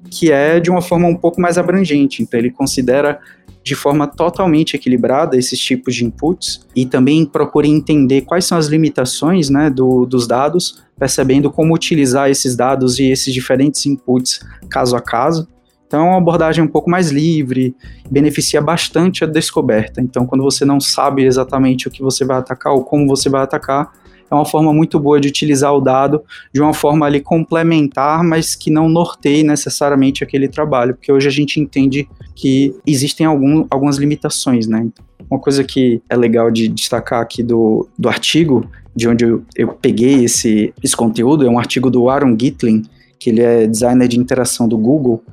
que 0.10 0.32
é 0.32 0.60
de 0.60 0.70
uma 0.70 0.82
forma 0.82 1.08
um 1.08 1.16
pouco 1.16 1.40
mais 1.42 1.58
abrangente. 1.58 2.22
Então, 2.22 2.40
ele 2.40 2.52
considera 2.52 3.20
de 3.64 3.76
forma 3.76 4.08
totalmente 4.08 4.76
equilibrada 4.76 5.36
esses 5.36 5.60
tipos 5.60 5.94
de 5.94 6.06
inputs 6.06 6.66
e 6.74 6.86
também 6.86 7.26
procura 7.26 7.68
entender 7.68 8.22
quais 8.22 8.46
são 8.46 8.58
as 8.58 8.68
limitações 8.68 9.50
né, 9.50 9.70
do, 9.70 10.06
dos 10.06 10.26
dados, 10.26 10.84
percebendo 10.98 11.52
como 11.52 11.76
utilizar 11.76 12.30
esses 12.30 12.56
dados 12.56 12.98
e 12.98 13.12
esses 13.12 13.34
diferentes 13.34 13.86
inputs 13.86 14.40
caso 14.70 14.96
a 14.96 15.02
caso. 15.02 15.48
Então, 15.86 16.00
é 16.02 16.10
uma 16.10 16.18
abordagem 16.18 16.64
um 16.64 16.68
pouco 16.68 16.90
mais 16.90 17.12
livre, 17.12 17.76
beneficia 18.10 18.62
bastante 18.62 19.24
a 19.24 19.28
descoberta. 19.28 20.02
Então, 20.02 20.26
quando 20.26 20.44
você 20.44 20.64
não 20.64 20.80
sabe 20.80 21.26
exatamente 21.26 21.88
o 21.88 21.92
que 21.92 22.02
você 22.02 22.24
vai 22.26 22.38
atacar 22.38 22.74
ou 22.74 22.84
como 22.84 23.08
você 23.08 23.30
vai 23.30 23.42
atacar, 23.42 23.92
é 24.30 24.36
uma 24.36 24.46
forma 24.46 24.74
muito 24.74 25.00
boa 25.00 25.20
de 25.20 25.28
utilizar 25.28 25.74
o 25.74 25.80
dado 25.80 26.22
de 26.54 26.62
uma 26.62 26.74
forma 26.74 27.06
ali 27.06 27.22
complementar, 27.22 28.24
mas 28.24 28.56
que 28.56 28.70
não 28.70 28.90
norteie 28.90 29.44
necessariamente 29.44 30.24
aquele 30.24 30.48
trabalho, 30.48 30.94
porque 30.94 31.12
hoje 31.12 31.28
a 31.28 31.32
gente 31.32 31.60
entende 31.60 32.08
que 32.36 32.76
existem 32.86 33.26
algum, 33.26 33.66
algumas 33.70 33.98
limitações, 33.98 34.68
né? 34.68 34.88
Uma 35.30 35.40
coisa 35.40 35.64
que 35.64 36.02
é 36.10 36.16
legal 36.16 36.52
de 36.52 36.68
destacar 36.68 37.22
aqui 37.22 37.42
do, 37.42 37.88
do 37.98 38.08
artigo, 38.08 38.66
de 38.96 39.08
onde 39.08 39.26
eu, 39.26 39.44
eu 39.56 39.68
peguei 39.70 40.24
esse, 40.24 40.74
esse 40.84 40.96
conteúdo, 40.96 41.46
é 41.46 41.50
um 41.50 41.60
artigo 41.60 41.90
do 41.90 42.10
Aaron 42.10 42.36
Gitlin, 42.40 42.84
que 43.20 43.30
ele 43.30 43.42
é 43.42 43.68
designer 43.68 44.08
de 44.08 44.20
interação 44.20 44.68
do 44.68 44.78
Google, 44.78 45.24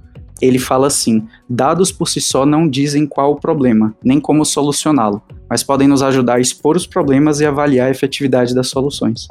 ele 0.44 0.58
fala 0.58 0.86
assim: 0.86 1.26
dados 1.48 1.90
por 1.90 2.08
si 2.08 2.20
só 2.20 2.44
não 2.44 2.68
dizem 2.68 3.06
qual 3.06 3.32
o 3.32 3.40
problema, 3.40 3.94
nem 4.02 4.20
como 4.20 4.44
solucioná-lo, 4.44 5.22
mas 5.48 5.62
podem 5.62 5.88
nos 5.88 6.02
ajudar 6.02 6.36
a 6.36 6.40
expor 6.40 6.76
os 6.76 6.86
problemas 6.86 7.40
e 7.40 7.46
avaliar 7.46 7.88
a 7.88 7.90
efetividade 7.90 8.54
das 8.54 8.68
soluções. 8.68 9.26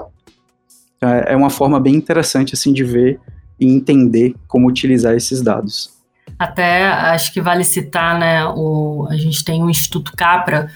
É, 1.01 1.33
é 1.33 1.35
uma 1.35 1.49
forma 1.49 1.79
bem 1.79 1.95
interessante 1.95 2.53
assim 2.53 2.71
de 2.71 2.83
ver 2.83 3.19
e 3.59 3.67
entender 3.67 4.35
como 4.47 4.67
utilizar 4.67 5.15
esses 5.15 5.41
dados. 5.41 5.91
Até 6.39 6.85
acho 6.85 7.31
que 7.33 7.41
vale 7.41 7.63
citar, 7.63 8.17
né, 8.17 8.45
o, 8.45 9.07
a 9.09 9.17
gente 9.17 9.43
tem 9.43 9.61
o 9.63 9.69
Instituto 9.69 10.13
Capra 10.15 10.69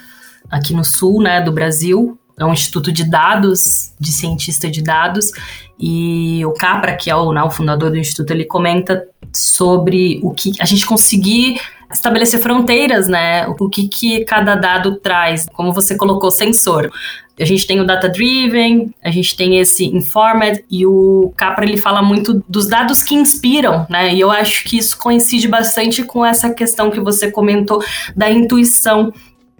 aqui 0.49 0.73
no 0.73 0.83
sul, 0.83 1.21
né, 1.21 1.41
do 1.41 1.51
Brasil, 1.51 2.17
é 2.39 2.45
um 2.45 2.53
instituto 2.53 2.91
de 2.91 3.03
dados, 3.03 3.93
de 3.99 4.11
cientista 4.11 4.69
de 4.69 4.83
dados, 4.83 5.31
e 5.79 6.45
o 6.45 6.53
Capra, 6.53 6.95
que 6.95 7.09
é 7.09 7.15
o, 7.15 7.31
né, 7.31 7.41
o 7.43 7.49
fundador 7.49 7.89
do 7.89 7.97
instituto, 7.97 8.31
ele 8.31 8.45
comenta 8.45 9.07
sobre 9.33 10.19
o 10.23 10.31
que 10.31 10.51
a 10.59 10.65
gente 10.65 10.85
conseguir 10.85 11.59
estabelecer 11.91 12.41
fronteiras, 12.41 13.07
né? 13.07 13.47
O 13.47 13.69
que, 13.69 13.87
que 13.87 14.25
cada 14.25 14.55
dado 14.55 14.97
traz, 14.97 15.47
como 15.53 15.73
você 15.73 15.95
colocou, 15.95 16.29
sensor. 16.29 16.91
A 17.39 17.45
gente 17.45 17.67
tem 17.67 17.79
o 17.79 17.85
data 17.85 18.09
driven, 18.09 18.93
a 19.03 19.11
gente 19.11 19.37
tem 19.37 19.59
esse 19.59 19.85
informed 19.85 20.63
e 20.69 20.85
o 20.85 21.31
Capra 21.37 21.63
ele 21.63 21.77
fala 21.77 22.01
muito 22.01 22.43
dos 22.49 22.67
dados 22.67 23.03
que 23.03 23.15
inspiram, 23.15 23.85
né? 23.89 24.13
E 24.13 24.19
eu 24.19 24.31
acho 24.31 24.63
que 24.63 24.77
isso 24.77 24.97
coincide 24.97 25.47
bastante 25.47 26.03
com 26.03 26.25
essa 26.25 26.53
questão 26.53 26.89
que 26.89 26.99
você 26.99 27.31
comentou 27.31 27.81
da 28.15 28.29
intuição 28.29 29.13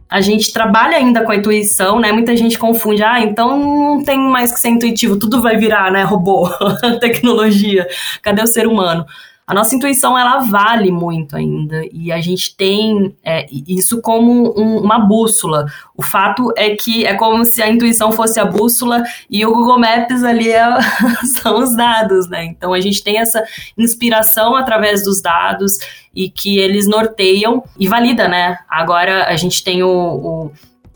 a 0.09 0.21
gente 0.21 0.53
trabalha 0.53 0.97
ainda 0.97 1.23
com 1.23 1.31
a 1.31 1.35
intuição, 1.35 1.99
né? 1.99 2.11
Muita 2.11 2.35
gente 2.35 2.57
confunde, 2.57 3.03
ah, 3.03 3.19
então 3.19 3.57
não 3.57 4.03
tem 4.03 4.17
mais 4.17 4.51
que 4.51 4.59
ser 4.59 4.69
intuitivo, 4.69 5.17
tudo 5.17 5.41
vai 5.41 5.57
virar, 5.57 5.91
né? 5.91 6.03
Robô, 6.03 6.49
tecnologia, 6.99 7.87
cadê 8.21 8.41
o 8.41 8.47
ser 8.47 8.67
humano? 8.67 9.05
A 9.47 9.53
nossa 9.53 9.73
intuição 9.73 10.17
ela 10.17 10.39
vale 10.39 10.91
muito 10.91 11.37
ainda 11.37 11.81
e 11.93 12.11
a 12.11 12.19
gente 12.19 12.53
tem 12.53 13.15
é, 13.23 13.47
isso 13.49 14.01
como 14.01 14.53
um, 14.59 14.79
uma 14.79 14.99
bússola. 14.99 15.65
O 15.95 16.03
fato 16.03 16.51
é 16.57 16.75
que 16.75 17.05
é 17.05 17.13
como 17.13 17.45
se 17.45 17.61
a 17.61 17.69
intuição 17.69 18.11
fosse 18.11 18.41
a 18.41 18.45
bússola 18.45 19.01
e 19.29 19.45
o 19.45 19.53
Google 19.53 19.79
Maps 19.79 20.21
ali 20.21 20.51
é, 20.51 20.65
são 21.41 21.63
os 21.63 21.73
dados, 21.77 22.27
né? 22.27 22.43
Então 22.43 22.73
a 22.73 22.81
gente 22.81 23.01
tem 23.01 23.19
essa 23.19 23.41
inspiração 23.77 24.53
através 24.53 25.01
dos 25.05 25.21
dados 25.21 25.77
e 26.13 26.29
que 26.29 26.59
eles 26.59 26.85
norteiam 26.85 27.63
e 27.79 27.87
valida, 27.87 28.27
né? 28.27 28.57
Agora 28.69 29.27
a 29.29 29.35
gente 29.37 29.63
tem 29.63 29.81
o, 29.81 29.89
o, 29.89 30.51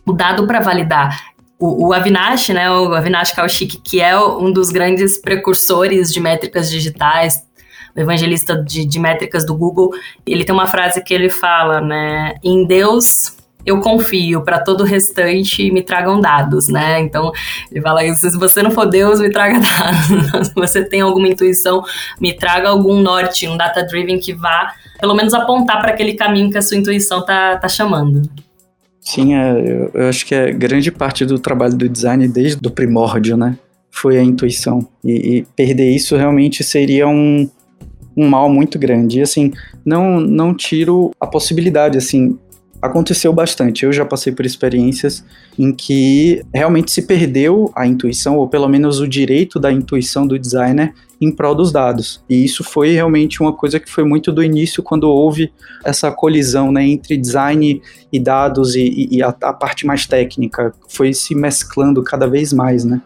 o 0.05 0.11
dado 0.11 0.45
para 0.45 0.59
validar 0.59 1.31
o, 1.57 1.89
o, 1.89 1.93
Avinash, 1.93 2.49
né, 2.49 2.71
o 2.71 2.91
Avinash 2.95 3.31
Kaushik, 3.33 3.77
que 3.77 4.01
é 4.01 4.17
um 4.19 4.51
dos 4.51 4.71
grandes 4.71 5.19
precursores 5.19 6.11
de 6.11 6.19
métricas 6.19 6.71
digitais, 6.71 7.45
o 7.95 7.99
evangelista 7.99 8.55
de, 8.55 8.85
de 8.85 8.99
métricas 8.99 9.45
do 9.45 9.55
Google, 9.55 9.91
ele 10.25 10.43
tem 10.43 10.53
uma 10.53 10.67
frase 10.67 11.03
que 11.03 11.13
ele 11.13 11.29
fala, 11.29 11.81
né? 11.81 12.35
Em 12.43 12.65
Deus 12.65 13.35
eu 13.65 13.79
confio, 13.79 14.41
para 14.41 14.59
todo 14.59 14.81
o 14.81 14.85
restante 14.85 15.71
me 15.71 15.81
tragam 15.81 16.19
dados, 16.19 16.67
né? 16.67 16.99
Então, 16.99 17.31
ele 17.71 17.81
fala 17.81 18.03
isso, 18.03 18.29
se 18.29 18.37
você 18.37 18.63
não 18.63 18.71
for 18.71 18.87
Deus, 18.87 19.19
me 19.19 19.29
traga 19.29 19.59
dados. 19.61 20.47
se 20.47 20.53
você 20.55 20.83
tem 20.83 21.01
alguma 21.01 21.27
intuição, 21.27 21.83
me 22.19 22.33
traga 22.33 22.69
algum 22.69 22.99
norte, 23.01 23.47
um 23.47 23.57
data 23.57 23.85
driven 23.85 24.19
que 24.19 24.33
vá, 24.33 24.73
pelo 24.99 25.13
menos 25.13 25.33
apontar 25.33 25.79
para 25.79 25.91
aquele 25.91 26.13
caminho 26.13 26.51
que 26.51 26.57
a 26.57 26.61
sua 26.61 26.77
intuição 26.77 27.23
tá, 27.23 27.57
tá 27.57 27.67
chamando. 27.67 28.29
Sim, 28.99 29.35
é, 29.35 29.51
eu, 29.51 29.91
eu, 29.93 30.09
acho 30.09 30.25
que 30.25 30.35
é 30.35 30.51
grande 30.51 30.91
parte 30.91 31.25
do 31.25 31.39
trabalho 31.39 31.75
do 31.75 31.89
design 31.89 32.27
desde 32.27 32.59
o 32.65 32.71
primórdio, 32.71 33.35
né? 33.35 33.57
Foi 33.89 34.17
a 34.17 34.23
intuição. 34.23 34.87
E, 35.03 35.37
e 35.37 35.41
perder 35.55 35.89
isso 35.89 36.15
realmente 36.15 36.63
seria 36.63 37.07
um, 37.07 37.49
um 38.15 38.27
mal 38.27 38.49
muito 38.49 38.77
grande. 38.77 39.19
E 39.19 39.21
assim, 39.21 39.51
não, 39.85 40.19
não 40.19 40.53
tiro 40.53 41.11
a 41.19 41.27
possibilidade, 41.27 41.97
assim, 41.97 42.37
aconteceu 42.81 43.31
bastante. 43.31 43.85
Eu 43.85 43.93
já 43.93 44.03
passei 44.03 44.33
por 44.33 44.45
experiências 44.45 45.23
em 45.57 45.71
que 45.71 46.43
realmente 46.53 46.91
se 46.91 47.03
perdeu 47.03 47.71
a 47.75 47.85
intuição, 47.85 48.37
ou 48.37 48.47
pelo 48.47 48.67
menos 48.67 48.99
o 48.99 49.07
direito 49.07 49.59
da 49.59 49.71
intuição 49.71 50.25
do 50.25 50.39
designer 50.39 50.93
em 51.21 51.31
prol 51.31 51.53
dos 51.53 51.71
dados. 51.71 52.23
E 52.27 52.43
isso 52.43 52.63
foi 52.63 52.93
realmente 52.93 53.41
uma 53.41 53.53
coisa 53.53 53.79
que 53.79 53.89
foi 53.89 54.03
muito 54.03 54.31
do 54.31 54.43
início, 54.43 54.81
quando 54.81 55.03
houve 55.03 55.53
essa 55.85 56.11
colisão 56.11 56.71
né, 56.71 56.83
entre 56.83 57.15
design 57.15 57.79
e 58.11 58.19
dados 58.19 58.75
e, 58.75 59.07
e 59.11 59.21
a, 59.21 59.29
a, 59.29 59.53
parte 59.53 59.85
mais 59.85 60.07
técnica. 60.07 60.73
Foi 60.89 61.13
se 61.13 61.35
mesclando 61.35 62.01
cada 62.01 62.27
vez 62.27 62.51
mais, 62.51 62.83
né? 62.83 62.99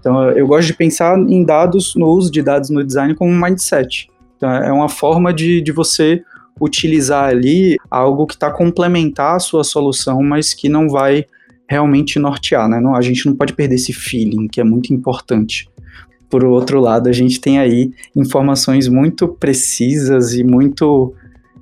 Então 0.00 0.30
eu 0.30 0.46
gosto 0.46 0.68
de 0.68 0.74
pensar 0.74 1.18
em 1.18 1.44
dados, 1.44 1.94
no 1.94 2.06
uso 2.06 2.32
de 2.32 2.40
dados 2.40 2.70
no 2.70 2.82
design 2.82 3.14
como 3.14 3.30
um 3.30 3.38
mindset. 3.38 4.08
Então, 4.40 4.50
é 4.50 4.72
uma 4.72 4.88
forma 4.88 5.34
de, 5.34 5.60
de 5.60 5.70
você 5.70 6.22
utilizar 6.58 7.28
ali 7.28 7.76
algo 7.90 8.26
que 8.26 8.32
está 8.32 8.50
complementar 8.50 9.36
a 9.36 9.38
sua 9.38 9.62
solução, 9.62 10.22
mas 10.22 10.54
que 10.54 10.66
não 10.66 10.88
vai 10.88 11.26
realmente 11.68 12.18
nortear, 12.18 12.66
né? 12.66 12.80
Não, 12.80 12.96
a 12.96 13.02
gente 13.02 13.26
não 13.26 13.36
pode 13.36 13.52
perder 13.52 13.74
esse 13.74 13.92
feeling, 13.92 14.48
que 14.48 14.58
é 14.58 14.64
muito 14.64 14.94
importante. 14.94 15.68
Por 16.30 16.42
outro 16.42 16.80
lado, 16.80 17.06
a 17.06 17.12
gente 17.12 17.38
tem 17.38 17.58
aí 17.58 17.92
informações 18.16 18.88
muito 18.88 19.28
precisas 19.28 20.32
e 20.32 20.42
muito 20.42 21.14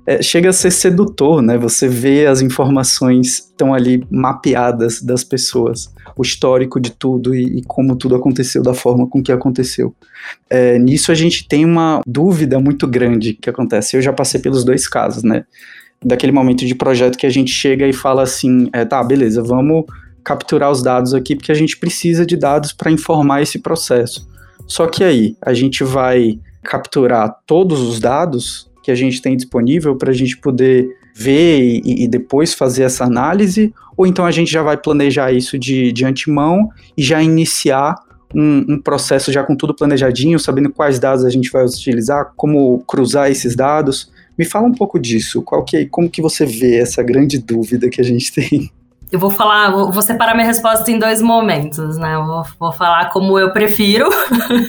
é, 0.07 0.21
chega 0.21 0.49
a 0.49 0.53
ser 0.53 0.71
sedutor, 0.71 1.41
né? 1.41 1.57
Você 1.57 1.89
vê 1.89 2.25
as 2.25 2.41
informações 2.41 3.39
estão 3.39 3.73
ali 3.73 4.05
mapeadas 4.09 5.01
das 5.01 5.25
pessoas, 5.25 5.93
o 6.19 6.21
histórico 6.21 6.81
de 6.81 6.91
tudo 6.91 7.33
e, 7.33 7.59
e, 7.59 7.63
como 7.63 7.95
tudo 7.95 8.13
aconteceu 8.13 8.61
da 8.61 8.73
forma 8.73 9.07
com 9.07 9.23
que 9.23 9.31
aconteceu. 9.31 9.95
É, 10.49 10.77
nisso 10.77 11.13
a 11.13 11.15
gente 11.15 11.47
tem 11.47 11.63
uma 11.63 12.01
dúvida 12.05 12.59
muito 12.59 12.85
grande 12.85 13.35
que 13.35 13.49
acontece. 13.49 13.95
Eu 13.95 14.01
já 14.01 14.11
passei 14.11 14.41
pelos 14.41 14.65
dois 14.65 14.85
casos, 14.85 15.23
né? 15.23 15.45
Daquele 16.03 16.33
momento 16.33 16.65
de 16.65 16.75
projeto 16.75 17.17
que 17.17 17.25
a 17.25 17.29
gente 17.29 17.51
chega 17.51 17.87
e 17.87 17.93
fala 17.93 18.21
assim, 18.21 18.69
é, 18.73 18.83
tá, 18.83 19.01
beleza, 19.01 19.41
vamos 19.41 19.85
capturar 20.21 20.69
os 20.69 20.83
dados 20.83 21.13
aqui 21.13 21.37
porque 21.37 21.53
a 21.53 21.55
gente 21.55 21.77
precisa 21.77 22.25
de 22.25 22.35
dados 22.35 22.73
para 22.73 22.91
informar 22.91 23.41
esse 23.41 23.57
processo. 23.57 24.27
Só 24.67 24.87
que 24.87 25.05
aí 25.05 25.37
a 25.41 25.53
gente 25.53 25.85
vai 25.85 26.37
capturar 26.63 27.33
todos 27.47 27.79
os 27.79 27.97
dados 27.97 28.69
que 28.83 28.91
a 28.91 28.95
gente 28.95 29.21
tem 29.21 29.37
disponível 29.37 29.95
para 29.95 30.09
a 30.09 30.13
gente 30.13 30.37
poder 30.37 30.85
ver 31.19 31.81
e, 31.83 32.05
e, 32.05 32.07
depois 32.07 32.53
fazer 32.53 32.83
essa 32.83 33.03
análise, 33.03 33.73
ou 33.97 34.07
então 34.07 34.25
a 34.25 34.31
gente 34.31 34.49
já 34.49 34.63
vai 34.63 34.77
planejar 34.77 35.33
isso 35.33 35.59
de, 35.59 35.91
de 35.91 36.05
antemão 36.05 36.69
e 36.95 37.03
já 37.03 37.21
iniciar 37.21 37.95
um, 38.33 38.65
um, 38.69 38.81
processo 38.81 39.29
já 39.29 39.43
com 39.43 39.53
tudo 39.53 39.75
planejadinho, 39.75 40.39
sabendo 40.39 40.69
quais 40.69 40.97
dados 40.97 41.25
a 41.25 41.29
gente 41.29 41.51
vai 41.51 41.65
utilizar, 41.65 42.31
como 42.37 42.79
cruzar 42.87 43.29
esses 43.29 43.53
dados. 43.53 44.09
Me 44.37 44.45
fala 44.45 44.67
um 44.67 44.73
pouco 44.73 44.97
disso, 44.97 45.41
qual 45.41 45.65
que, 45.65 45.85
como 45.87 46.09
que 46.09 46.21
você 46.21 46.45
vê 46.45 46.77
essa 46.77 47.03
grande 47.03 47.37
dúvida 47.37 47.89
que 47.89 47.99
a 47.99 48.03
gente 48.03 48.31
tem? 48.31 48.71
Eu 49.11 49.19
vou 49.19 49.31
falar, 49.31 49.71
vou, 49.71 50.01
separar 50.03 50.35
minha 50.35 50.45
resposta 50.45 50.91
em 50.91 50.99
dois 50.99 51.19
momentos, 51.19 51.97
né? 51.97 52.13
Eu 52.13 52.25
vou, 52.25 52.45
vou 52.59 52.71
falar 52.71 53.09
como 53.09 53.39
eu 53.39 53.51
prefiro. 53.51 54.07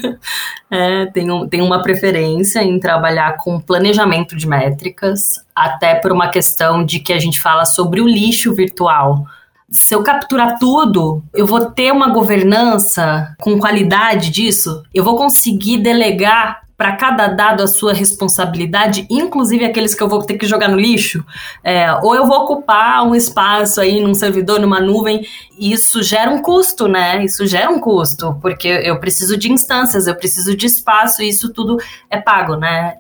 é, 0.71 1.07
tenho, 1.07 1.47
tenho 1.47 1.65
uma 1.65 1.83
preferência 1.83 2.63
em 2.63 2.81
trabalhar 2.81 3.37
com 3.37 3.61
planejamento 3.61 4.35
de 4.35 4.49
métricas, 4.49 5.45
até 5.55 5.95
por 5.95 6.11
uma 6.11 6.29
questão 6.29 6.83
de 6.83 7.01
que 7.01 7.13
a 7.13 7.19
gente 7.19 7.39
fala 7.39 7.67
sobre 7.67 8.01
o 8.01 8.09
lixo 8.09 8.55
virtual. 8.55 9.27
Se 9.71 9.95
eu 9.95 10.03
capturar 10.03 10.59
tudo, 10.59 11.23
eu 11.35 11.47
vou 11.47 11.67
ter 11.67 11.93
uma 11.93 12.09
governança 12.09 13.35
com 13.41 13.59
qualidade 13.59 14.31
disso, 14.31 14.83
eu 14.93 15.05
vou 15.05 15.17
conseguir 15.17 15.79
delegar 15.79 16.63
para 16.81 16.97
cada 16.97 17.29
dado 17.29 17.63
a 17.63 17.67
sua 17.67 17.93
responsabilidade, 17.93 19.07
inclusive 19.11 19.67
aqueles 19.67 19.95
que 19.95 20.03
eu 20.03 20.09
vou 20.09 20.23
ter 20.23 20.39
que 20.39 20.47
jogar 20.47 20.67
no 20.67 20.79
lixo, 20.79 21.23
é, 21.63 21.93
ou 21.97 22.15
eu 22.15 22.27
vou 22.27 22.39
ocupar 22.39 23.07
um 23.07 23.15
espaço 23.15 23.83
aí 23.83 24.01
num 24.01 24.15
servidor, 24.15 24.59
numa 24.59 24.81
nuvem, 24.81 25.27
e 25.59 25.73
isso 25.75 26.03
gera 26.03 26.31
um 26.31 26.41
custo, 26.41 26.89
né? 26.89 27.23
Isso 27.23 27.47
gera 27.47 27.71
um 27.71 27.79
custo, 27.79 28.39
porque 28.41 28.67
eu 28.67 28.99
preciso 28.99 29.37
de 29.37 29.53
instâncias, 29.53 30.07
eu 30.07 30.17
preciso 30.17 30.57
de 30.57 30.65
espaço, 30.65 31.23
e 31.23 31.29
isso 31.29 31.53
tudo 31.53 31.77
é 32.09 32.19
pago, 32.19 32.57
né? 32.57 32.95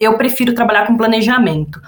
Eu 0.00 0.16
prefiro 0.16 0.54
trabalhar 0.54 0.86
com 0.86 0.96
planejamento 0.96 1.82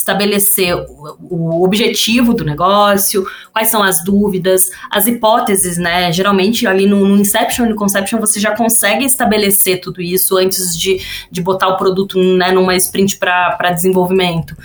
estabelecer 0.00 0.74
o, 0.76 1.62
objetivo 1.62 2.32
do 2.34 2.44
negócio, 2.44 3.24
quais 3.52 3.68
são 3.68 3.82
as 3.82 4.02
dúvidas, 4.02 4.70
as 4.90 5.06
hipóteses, 5.06 5.76
né? 5.76 6.10
Geralmente 6.12 6.66
ali 6.66 6.86
no, 6.86 7.06
no 7.06 7.16
Inception 7.16 7.66
e 7.66 7.68
no 7.68 7.76
Conception 7.76 8.18
você 8.18 8.40
já 8.40 8.56
consegue 8.56 9.04
estabelecer 9.04 9.80
tudo 9.80 10.00
isso 10.00 10.36
antes 10.36 10.76
de, 10.76 11.00
de 11.30 11.42
botar 11.42 11.68
o 11.68 11.76
produto 11.76 12.18
né, 12.18 12.50
numa 12.50 12.74
sprint 12.76 13.18
para 13.18 13.70
desenvolvimento. 13.72 14.56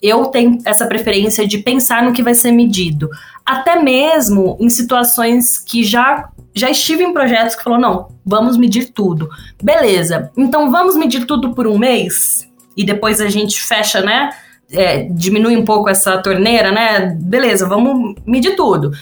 Eu 0.00 0.26
tenho 0.26 0.58
essa 0.64 0.86
preferência 0.86 1.46
de 1.46 1.58
pensar 1.58 2.02
no 2.02 2.12
que 2.12 2.22
vai 2.22 2.34
ser 2.34 2.52
medido. 2.52 3.08
Até 3.44 3.82
mesmo 3.82 4.56
em 4.60 4.68
situações 4.68 5.58
que 5.58 5.82
já 5.82 6.28
já 6.56 6.70
estive 6.70 7.02
em 7.02 7.12
projetos 7.12 7.56
que 7.56 7.64
falou, 7.64 7.80
não, 7.80 8.08
vamos 8.24 8.56
medir 8.56 8.92
tudo. 8.92 9.28
Beleza, 9.60 10.30
então 10.36 10.70
vamos 10.70 10.94
medir 10.94 11.26
tudo 11.26 11.52
por 11.52 11.66
um 11.66 11.76
mês? 11.76 12.48
E 12.76 12.84
depois 12.84 13.20
a 13.20 13.28
gente 13.28 13.60
fecha, 13.60 14.00
né? 14.00 14.30
É, 14.70 15.04
diminui 15.10 15.56
um 15.56 15.64
pouco 15.64 15.88
essa 15.88 16.18
torneira, 16.18 16.70
né? 16.70 17.16
Beleza, 17.20 17.66
vamos 17.66 18.14
medir 18.26 18.56
tudo. 18.56 18.92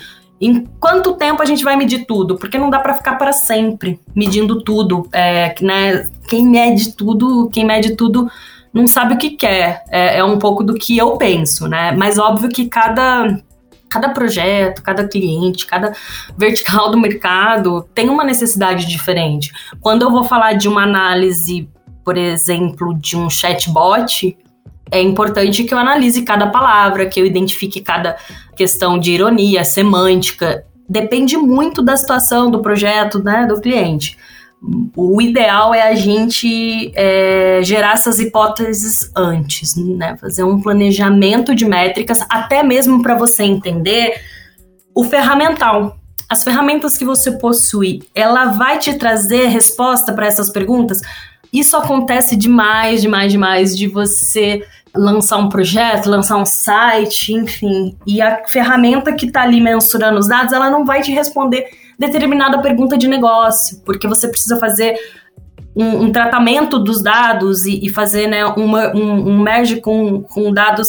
Em 0.41 0.67
quanto 0.81 1.15
tempo 1.15 1.41
a 1.41 1.45
gente 1.45 1.63
vai 1.63 1.77
medir 1.77 2.05
tudo? 2.05 2.37
Porque 2.37 2.59
não 2.59 2.69
dá 2.69 2.81
para 2.81 2.95
ficar 2.95 3.15
para 3.17 3.33
sempre 3.33 4.01
medindo 4.15 4.63
tudo. 4.63 5.09
É, 5.13 5.55
né? 5.61 6.09
Quem 6.29 6.47
mede 6.47 6.97
tudo, 6.97 7.49
quem 7.53 7.65
mede 7.65 7.95
tudo 7.95 8.29
não 8.73 8.87
sabe 8.87 9.15
o 9.15 9.19
que 9.19 9.31
quer. 9.31 9.85
É, 9.89 10.19
é 10.19 10.25
um 10.25 10.39
pouco 10.39 10.65
do 10.65 10.75
que 10.75 10.99
eu 10.99 11.17
penso, 11.17 11.69
né? 11.69 11.93
Mas 11.93 12.19
óbvio 12.19 12.49
que 12.49 12.69
cada 12.69 13.39
cada 13.89 14.09
projeto, 14.09 14.83
cada 14.83 15.07
cliente, 15.07 15.67
cada 15.67 15.93
vertical 16.35 16.91
do 16.91 16.99
mercado 16.99 17.87
tem 17.95 18.09
uma 18.09 18.25
necessidade 18.25 18.87
diferente. 18.87 19.53
Quando 19.83 20.01
eu 20.01 20.11
vou 20.11 20.25
falar 20.25 20.55
de 20.55 20.67
uma 20.67 20.83
análise, 20.83 21.69
por 22.03 22.17
exemplo, 22.17 22.95
de 22.99 23.19
um 23.19 23.29
chatbot, 23.29 24.35
é 24.93 25.01
importante 25.01 25.65
que 25.65 25.73
eu 25.73 25.79
analise 25.79 26.23
cada 26.23 26.47
palavra, 26.49 27.07
que 27.07 27.19
eu 27.19 27.25
identifique 27.25 27.81
cada 27.81 28.17
questão 28.55 28.99
de 28.99 29.13
ironia, 29.13 29.65
semântica. 29.65 30.65
Depende 30.87 31.37
muito 31.37 31.83
da 31.83 31.97
situação, 31.97 32.51
do 32.51 32.61
projeto, 32.61 33.19
né, 33.23 33.47
do 33.47 33.59
cliente. 33.59 34.19
O 34.95 35.21
ideal 35.21 35.75
é 35.75 35.83
a 35.83 35.95
gente 35.95 36.93
é, 36.95 37.61
gerar 37.63 37.95
essas 37.95 38.21
hipóteses 38.21 39.11
antes, 39.17 39.75
né? 39.75 40.17
Fazer 40.21 40.45
um 40.45 40.61
planejamento 40.61 41.53
de 41.53 41.65
métricas, 41.65 42.21
até 42.31 42.63
mesmo 42.63 43.03
para 43.03 43.17
você 43.17 43.43
entender 43.43 44.21
o 44.95 45.03
ferramental. 45.03 45.97
As 46.29 46.45
ferramentas 46.45 46.97
que 46.97 47.05
você 47.05 47.33
possui, 47.33 48.03
ela 48.15 48.53
vai 48.53 48.79
te 48.79 48.95
trazer 48.95 49.47
resposta 49.47 50.13
para 50.13 50.27
essas 50.27 50.51
perguntas? 50.51 51.01
isso 51.53 51.77
acontece 51.77 52.35
demais, 52.35 53.03
demais, 53.03 53.31
demais 53.31 53.77
de 53.77 53.87
você 53.87 54.65
lançar 54.95 55.39
um 55.39 55.49
projeto, 55.49 56.11
lançar 56.11 56.37
um 56.37 56.45
site, 56.45 57.33
enfim, 57.33 57.97
e 58.07 58.21
a 58.21 58.47
ferramenta 58.47 59.13
que 59.13 59.27
está 59.27 59.43
ali 59.43 59.61
mensurando 59.61 60.19
os 60.19 60.29
dados, 60.29 60.53
ela 60.53 60.71
não 60.71 60.85
vai 60.85 61.01
te 61.01 61.13
responder 61.13 61.67
determinada 61.99 62.61
pergunta 62.61 62.99
de 62.99 63.09
negócio, 63.09 63.81
porque 63.85 64.07
você 64.07 64.29
precisa 64.29 64.59
fazer 64.59 64.97
um, 65.75 66.05
um 66.05 66.13
tratamento 66.13 66.79
dos 66.79 67.03
dados 67.03 67.65
e, 67.65 67.85
e 67.85 67.89
fazer 67.89 68.27
né, 68.27 68.45
uma, 68.45 68.95
um, 68.95 69.31
um 69.31 69.39
merge 69.41 69.81
com, 69.81 70.23
com 70.23 70.53
dados 70.53 70.89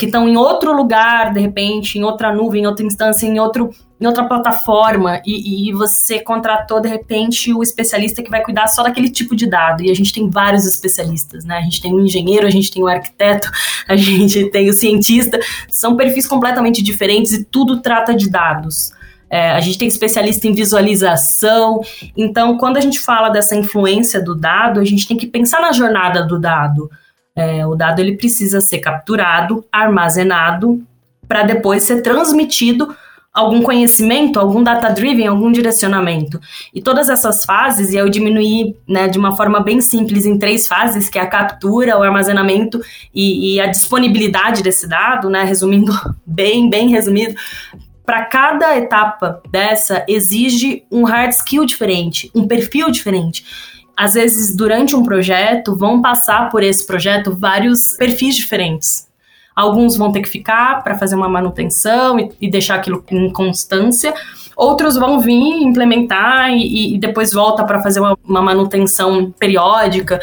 que 0.00 0.06
estão 0.06 0.26
em 0.26 0.34
outro 0.34 0.72
lugar, 0.72 1.30
de 1.34 1.40
repente, 1.40 1.98
em 1.98 2.02
outra 2.02 2.34
nuvem, 2.34 2.62
em 2.62 2.66
outra 2.66 2.86
instância, 2.86 3.26
em, 3.26 3.38
outro, 3.38 3.68
em 4.00 4.06
outra 4.06 4.24
plataforma, 4.24 5.20
e, 5.26 5.68
e, 5.68 5.72
você 5.74 6.20
contratou, 6.20 6.80
de 6.80 6.88
repente, 6.88 7.52
o 7.52 7.62
especialista 7.62 8.22
que 8.22 8.30
vai 8.30 8.42
cuidar 8.42 8.66
só 8.68 8.82
daquele 8.82 9.10
tipo 9.10 9.36
de 9.36 9.46
dado. 9.46 9.82
E 9.82 9.90
a 9.90 9.94
gente 9.94 10.10
tem 10.10 10.30
vários 10.30 10.66
especialistas, 10.66 11.44
né? 11.44 11.58
A 11.58 11.60
gente 11.60 11.82
tem 11.82 11.92
o 11.92 12.00
engenheiro, 12.00 12.46
a 12.46 12.50
gente 12.50 12.72
tem 12.72 12.82
o 12.82 12.88
arquiteto, 12.88 13.50
a 13.86 13.94
gente 13.94 14.48
tem 14.48 14.70
o 14.70 14.72
cientista. 14.72 15.38
São 15.68 15.94
perfis 15.94 16.26
completamente 16.26 16.82
diferentes 16.82 17.34
e 17.34 17.44
tudo 17.44 17.82
trata 17.82 18.14
de 18.14 18.30
dados. 18.30 18.92
É, 19.28 19.50
a 19.50 19.60
gente 19.60 19.76
tem 19.76 19.86
especialista 19.86 20.48
em 20.48 20.54
visualização. 20.54 21.82
Então, 22.16 22.56
quando 22.56 22.78
a 22.78 22.80
gente 22.80 22.98
fala 22.98 23.28
dessa 23.28 23.54
influência 23.54 24.24
do 24.24 24.34
dado, 24.34 24.80
a 24.80 24.84
gente 24.84 25.06
tem 25.06 25.18
que 25.18 25.26
pensar 25.26 25.60
na 25.60 25.72
jornada 25.72 26.26
do 26.26 26.40
dado. 26.40 26.90
É, 27.36 27.66
o 27.66 27.74
dado 27.74 28.00
ele 28.00 28.16
precisa 28.16 28.60
ser 28.60 28.78
capturado, 28.78 29.64
armazenado, 29.70 30.82
para 31.26 31.42
depois 31.42 31.84
ser 31.84 32.02
transmitido 32.02 32.94
algum 33.32 33.62
conhecimento, 33.62 34.40
algum 34.40 34.62
data-driven, 34.62 35.26
algum 35.26 35.52
direcionamento. 35.52 36.40
E 36.74 36.82
todas 36.82 37.08
essas 37.08 37.44
fases, 37.44 37.92
e 37.92 37.96
eu 37.96 38.08
diminuí 38.08 38.76
né, 38.88 39.06
de 39.08 39.18
uma 39.18 39.36
forma 39.36 39.60
bem 39.60 39.80
simples 39.80 40.26
em 40.26 40.38
três 40.38 40.66
fases, 40.66 41.08
que 41.08 41.18
é 41.18 41.22
a 41.22 41.28
captura, 41.28 41.96
o 41.96 42.02
armazenamento 42.02 42.80
e, 43.14 43.54
e 43.54 43.60
a 43.60 43.66
disponibilidade 43.66 44.62
desse 44.62 44.88
dado, 44.88 45.30
né, 45.30 45.44
resumindo 45.44 45.92
bem, 46.26 46.68
bem 46.68 46.88
resumido, 46.88 47.34
para 48.04 48.24
cada 48.24 48.76
etapa 48.76 49.40
dessa 49.48 50.04
exige 50.08 50.82
um 50.90 51.04
hard 51.04 51.30
skill 51.30 51.64
diferente, 51.64 52.28
um 52.34 52.48
perfil 52.48 52.90
diferente. 52.90 53.44
Às 54.00 54.14
vezes, 54.14 54.56
durante 54.56 54.96
um 54.96 55.02
projeto, 55.02 55.76
vão 55.76 56.00
passar 56.00 56.48
por 56.48 56.62
esse 56.62 56.86
projeto 56.86 57.36
vários 57.36 57.94
perfis 57.98 58.34
diferentes. 58.34 59.06
Alguns 59.54 59.94
vão 59.94 60.10
ter 60.10 60.22
que 60.22 60.28
ficar 60.30 60.82
para 60.82 60.96
fazer 60.96 61.16
uma 61.16 61.28
manutenção 61.28 62.18
e, 62.18 62.30
e, 62.40 62.50
deixar 62.50 62.76
aquilo 62.76 63.04
em 63.10 63.30
constância. 63.30 64.14
Outros 64.56 64.96
vão 64.96 65.20
vir 65.20 65.62
implementar 65.62 66.50
e, 66.50 66.94
e 66.94 66.98
depois 66.98 67.34
volta 67.34 67.62
para 67.62 67.82
fazer 67.82 68.00
uma, 68.00 68.16
uma 68.26 68.40
manutenção 68.40 69.30
periódica 69.38 70.18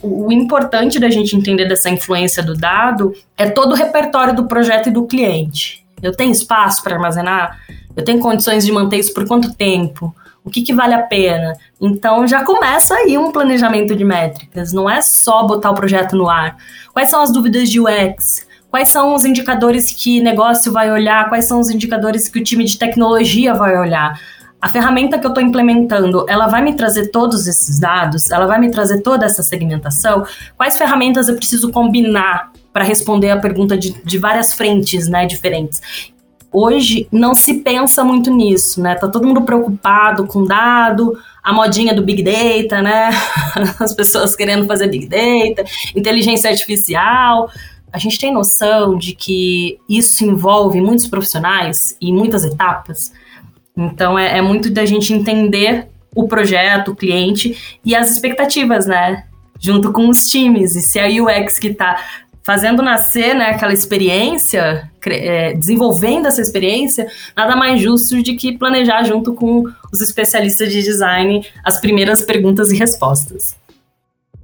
o 0.00 0.30
importante 0.30 1.00
da 1.00 1.10
gente 1.10 1.36
entender 1.36 1.66
dessa 1.66 1.90
influência 1.90 2.42
do 2.44 2.54
dado 2.54 3.12
é 3.36 3.50
todo 3.50 3.72
o 3.72 3.74
repertório 3.74 4.34
do 4.36 4.46
projeto 4.46 4.88
e 4.88 4.92
do 4.92 5.04
cliente. 5.04 5.84
Eu 6.00 6.16
tenho 6.16 6.30
espaço 6.30 6.80
para 6.80 6.94
armazenar? 6.94 7.58
Eu 7.94 8.04
tenho 8.04 8.20
condições 8.20 8.64
de 8.64 8.70
manter 8.70 8.98
isso 8.98 9.12
por 9.12 9.26
quanto 9.26 9.52
tempo? 9.52 10.14
O 10.44 10.50
que, 10.50 10.62
que 10.62 10.72
vale 10.72 10.94
a 10.94 11.02
pena? 11.02 11.52
Então 11.80 12.26
já 12.26 12.44
começa 12.44 12.94
aí 12.94 13.18
um 13.18 13.30
planejamento 13.30 13.94
de 13.94 14.04
métricas. 14.04 14.72
Não 14.72 14.88
é 14.88 15.02
só 15.02 15.46
botar 15.46 15.70
o 15.70 15.74
projeto 15.74 16.16
no 16.16 16.28
ar. 16.28 16.56
Quais 16.92 17.10
são 17.10 17.22
as 17.22 17.32
dúvidas 17.32 17.68
de 17.68 17.80
UX? 17.80 18.46
Quais 18.70 18.88
são 18.88 19.14
os 19.14 19.24
indicadores 19.24 19.92
que 19.92 20.20
negócio 20.20 20.72
vai 20.72 20.90
olhar? 20.90 21.28
Quais 21.28 21.46
são 21.46 21.60
os 21.60 21.70
indicadores 21.70 22.28
que 22.28 22.38
o 22.38 22.44
time 22.44 22.64
de 22.64 22.78
tecnologia 22.78 23.54
vai 23.54 23.76
olhar? 23.76 24.18
A 24.62 24.68
ferramenta 24.68 25.18
que 25.18 25.26
eu 25.26 25.30
estou 25.30 25.42
implementando, 25.42 26.26
ela 26.28 26.46
vai 26.46 26.62
me 26.62 26.74
trazer 26.74 27.08
todos 27.08 27.46
esses 27.46 27.78
dados? 27.78 28.30
Ela 28.30 28.46
vai 28.46 28.60
me 28.60 28.70
trazer 28.70 29.00
toda 29.02 29.26
essa 29.26 29.42
segmentação? 29.42 30.24
Quais 30.56 30.76
ferramentas 30.76 31.28
eu 31.28 31.36
preciso 31.36 31.70
combinar 31.70 32.50
para 32.72 32.84
responder 32.84 33.30
a 33.30 33.38
pergunta 33.38 33.76
de, 33.76 33.92
de 34.02 34.18
várias 34.18 34.54
frentes, 34.54 35.08
né, 35.08 35.26
diferentes. 35.26 35.80
Hoje 36.52 37.06
não 37.12 37.34
se 37.34 37.54
pensa 37.60 38.02
muito 38.02 38.30
nisso, 38.30 38.80
né? 38.80 38.96
Tá 38.96 39.06
todo 39.08 39.26
mundo 39.26 39.42
preocupado 39.42 40.26
com 40.26 40.44
dado, 40.44 41.16
a 41.42 41.52
modinha 41.52 41.94
do 41.94 42.02
Big 42.02 42.22
Data, 42.22 42.82
né? 42.82 43.10
As 43.78 43.94
pessoas 43.94 44.34
querendo 44.34 44.66
fazer 44.66 44.88
Big 44.88 45.06
Data, 45.06 45.64
inteligência 45.94 46.50
artificial. 46.50 47.48
A 47.92 47.98
gente 47.98 48.18
tem 48.18 48.32
noção 48.32 48.98
de 48.98 49.14
que 49.14 49.78
isso 49.88 50.24
envolve 50.24 50.80
muitos 50.80 51.06
profissionais 51.06 51.96
e 52.00 52.12
muitas 52.12 52.44
etapas. 52.44 53.12
Então 53.76 54.18
é, 54.18 54.38
é 54.38 54.42
muito 54.42 54.70
da 54.70 54.84
gente 54.84 55.12
entender 55.12 55.88
o 56.14 56.26
projeto, 56.26 56.90
o 56.90 56.96
cliente 56.96 57.78
e 57.84 57.94
as 57.94 58.10
expectativas, 58.10 58.86
né? 58.86 59.24
Junto 59.58 59.92
com 59.92 60.08
os 60.08 60.26
times. 60.28 60.74
E 60.74 60.82
se 60.82 60.98
a 60.98 61.06
UX 61.06 61.58
que 61.58 61.68
está 61.68 62.02
fazendo 62.42 62.82
nascer 62.82 63.34
né, 63.34 63.50
aquela 63.50 63.72
experiência, 63.72 64.90
é, 65.06 65.54
desenvolvendo 65.54 66.26
essa 66.26 66.40
experiência, 66.40 67.06
nada 67.36 67.54
mais 67.54 67.80
justo 67.80 68.22
de 68.22 68.34
que 68.34 68.56
planejar 68.56 69.04
junto 69.04 69.34
com 69.34 69.64
os 69.92 70.00
especialistas 70.00 70.72
de 70.72 70.82
design 70.82 71.46
as 71.64 71.80
primeiras 71.80 72.22
perguntas 72.22 72.70
e 72.70 72.76
respostas. 72.76 73.56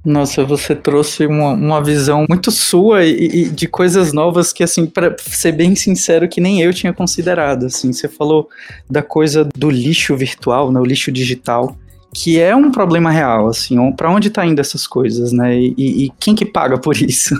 Nossa, 0.05 0.45
você 0.45 0.73
trouxe 0.73 1.25
uma, 1.25 1.51
uma 1.51 1.83
visão 1.83 2.25
muito 2.29 2.49
sua 2.49 3.03
e, 3.03 3.25
e, 3.25 3.49
de 3.49 3.67
coisas 3.67 4.13
novas 4.13 4.53
que, 4.53 4.63
assim, 4.63 4.85
para 4.85 5.13
ser 5.19 5.51
bem 5.51 5.75
sincero, 5.75 6.29
que 6.29 6.39
nem 6.39 6.61
eu 6.61 6.73
tinha 6.73 6.93
considerado. 6.93 7.65
Assim, 7.65 7.91
você 7.91 8.07
falou 8.07 8.47
da 8.89 9.03
coisa 9.03 9.43
do 9.53 9.69
lixo 9.69 10.15
virtual, 10.15 10.71
né, 10.71 10.79
o 10.79 10.85
lixo 10.85 11.11
digital 11.11 11.77
que 12.19 12.39
é 12.39 12.55
um 12.55 12.71
problema 12.71 13.11
real, 13.11 13.47
assim, 13.47 13.77
para 13.91 14.09
onde 14.09 14.31
tá 14.31 14.43
indo 14.43 14.59
essas 14.59 14.87
coisas, 14.87 15.31
né? 15.31 15.55
E, 15.55 16.05
e 16.05 16.11
quem 16.19 16.33
que 16.33 16.45
paga 16.45 16.75
por 16.75 16.97
isso? 16.97 17.35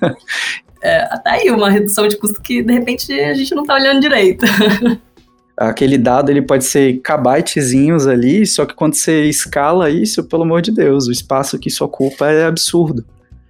é, 0.80 1.00
tá 1.18 1.32
aí 1.32 1.50
uma 1.50 1.68
redução 1.68 2.08
de 2.08 2.16
custo 2.16 2.40
que 2.40 2.62
de 2.62 2.72
repente 2.72 3.12
a 3.12 3.34
gente 3.34 3.54
não 3.54 3.64
tá 3.64 3.74
olhando 3.74 4.00
direito. 4.00 4.46
Aquele 5.54 5.98
dado 5.98 6.30
ele 6.30 6.40
pode 6.40 6.64
ser 6.64 7.02
kbytezinhos 7.02 8.06
ali, 8.06 8.46
só 8.46 8.64
que 8.64 8.72
quando 8.72 8.94
você 8.94 9.24
escala 9.24 9.90
isso, 9.90 10.24
pelo 10.24 10.44
amor 10.44 10.62
de 10.62 10.72
Deus, 10.72 11.06
o 11.06 11.12
espaço 11.12 11.58
que 11.58 11.68
isso 11.68 11.84
ocupa 11.84 12.30
é 12.30 12.46
absurdo. 12.46 13.04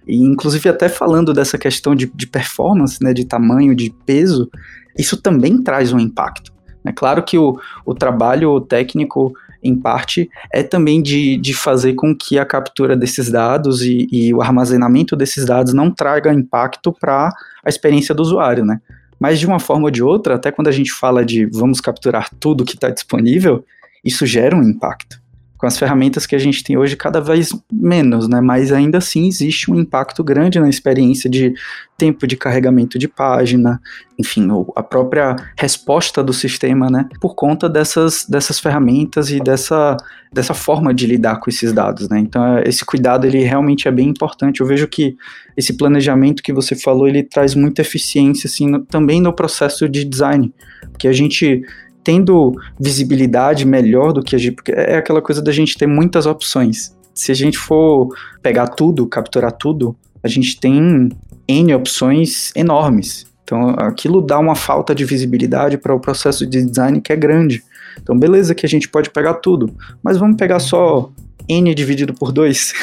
E 0.05 0.17
inclusive 0.17 0.67
até 0.67 0.89
falando 0.89 1.33
dessa 1.33 1.57
questão 1.57 1.95
de, 1.95 2.11
de 2.13 2.27
performance, 2.27 3.01
né, 3.01 3.13
de 3.13 3.23
tamanho, 3.23 3.73
de 3.73 3.95
peso, 4.05 4.51
isso 4.97 5.15
também 5.15 5.63
traz 5.63 5.93
um 5.93 5.99
impacto. 5.99 6.51
É 6.83 6.91
claro 6.91 7.23
que 7.23 7.37
o, 7.37 7.57
o 7.85 7.95
trabalho 7.95 8.59
técnico 8.59 9.33
em 9.63 9.75
parte, 9.75 10.29
é 10.53 10.63
também 10.63 11.01
de, 11.01 11.37
de 11.37 11.53
fazer 11.53 11.93
com 11.93 12.15
que 12.15 12.39
a 12.39 12.45
captura 12.45 12.95
desses 12.95 13.29
dados 13.29 13.81
e, 13.81 14.07
e 14.11 14.33
o 14.33 14.41
armazenamento 14.41 15.15
desses 15.15 15.45
dados 15.45 15.73
não 15.73 15.91
traga 15.91 16.33
impacto 16.33 16.91
para 16.91 17.29
a 17.63 17.69
experiência 17.69 18.15
do 18.15 18.21
usuário, 18.21 18.65
né? 18.65 18.79
Mas 19.19 19.39
de 19.39 19.45
uma 19.45 19.59
forma 19.59 19.85
ou 19.85 19.91
de 19.91 20.01
outra, 20.01 20.35
até 20.35 20.51
quando 20.51 20.69
a 20.69 20.71
gente 20.71 20.91
fala 20.91 21.25
de 21.25 21.45
vamos 21.45 21.81
capturar 21.81 22.29
tudo 22.39 22.63
que 22.63 22.75
está 22.75 22.89
disponível, 22.89 23.65
isso 24.03 24.25
gera 24.25 24.55
um 24.55 24.63
impacto 24.63 25.19
com 25.59 25.67
as 25.67 25.77
ferramentas 25.77 26.25
que 26.25 26.35
a 26.35 26.39
gente 26.39 26.63
tem 26.63 26.77
hoje, 26.77 26.95
cada 26.95 27.19
vez 27.19 27.49
menos, 27.69 28.29
né? 28.29 28.39
Mas 28.39 28.71
ainda 28.71 28.97
assim 28.97 29.27
existe 29.27 29.69
um 29.69 29.75
impacto 29.75 30.23
grande 30.23 30.57
na 30.57 30.69
experiência 30.69 31.29
de 31.29 31.53
tempo 31.97 32.25
de 32.25 32.37
carregamento 32.37 32.97
de 32.97 33.09
página, 33.09 33.81
enfim, 34.17 34.47
a 34.73 34.81
própria 34.81 35.35
resposta 35.57 36.23
do 36.23 36.31
sistema, 36.31 36.89
né? 36.89 37.09
Por 37.19 37.35
conta 37.35 37.67
dessas, 37.67 38.25
dessas 38.25 38.57
ferramentas 38.57 39.31
e 39.31 39.41
dessa, 39.41 39.97
dessa 40.31 40.53
forma 40.53 40.93
de 40.93 41.05
lidar 41.05 41.41
com 41.41 41.49
esses 41.49 41.73
dados, 41.73 42.07
né? 42.07 42.19
Então, 42.19 42.57
é, 42.57 42.63
esse 42.65 42.85
cuidado, 42.85 43.27
ele 43.27 43.43
realmente 43.43 43.85
é 43.85 43.91
bem 43.91 44.07
importante. 44.07 44.61
Eu 44.61 44.65
vejo 44.65 44.87
que 44.87 45.17
esse 45.57 45.73
planejamento 45.73 46.41
que 46.41 46.53
você 46.53 46.73
falou, 46.73 47.05
ele 47.05 47.21
traz 47.21 47.53
muita 47.53 47.81
eficiência, 47.81 48.47
assim, 48.47 48.65
no, 48.65 48.79
também 48.85 49.19
no 49.19 49.33
processo 49.33 49.89
de 49.89 50.05
design, 50.05 50.53
porque 50.93 51.09
a 51.09 51.13
gente 51.13 51.65
tendo 52.09 52.55
visibilidade 52.79 53.67
melhor 53.67 54.11
do 54.11 54.23
que 54.23 54.35
a 54.35 54.39
gente. 54.39 54.55
Porque 54.55 54.71
é 54.71 54.97
aquela 54.97 55.21
coisa 55.21 55.43
da 55.43 55.51
gente 55.51 55.77
ter 55.77 55.85
muitas 55.85 56.25
opções. 56.25 56.97
Se 57.13 57.31
a 57.31 57.35
gente 57.35 57.55
for 57.55 58.09
pegar 58.41 58.69
tudo, 58.69 59.05
capturar 59.05 59.51
tudo, 59.51 59.95
a 60.23 60.27
gente 60.27 60.59
tem 60.59 61.09
N 61.47 61.75
opções 61.75 62.51
enormes. 62.55 63.27
Então 63.43 63.75
aquilo 63.77 64.23
dá 64.23 64.39
uma 64.39 64.55
falta 64.55 64.95
de 64.95 65.05
visibilidade 65.05 65.77
para 65.77 65.93
o 65.93 65.99
processo 65.99 66.47
de 66.47 66.65
design 66.65 66.99
que 66.99 67.13
é 67.13 67.15
grande. 67.15 67.63
Então, 68.01 68.17
beleza 68.17 68.55
que 68.55 68.65
a 68.65 68.69
gente 68.69 68.89
pode 68.89 69.11
pegar 69.11 69.35
tudo, 69.35 69.71
mas 70.01 70.17
vamos 70.17 70.37
pegar 70.37 70.59
só 70.59 71.11
N 71.49 71.73
dividido 71.73 72.13
por 72.13 72.31
2, 72.31 72.73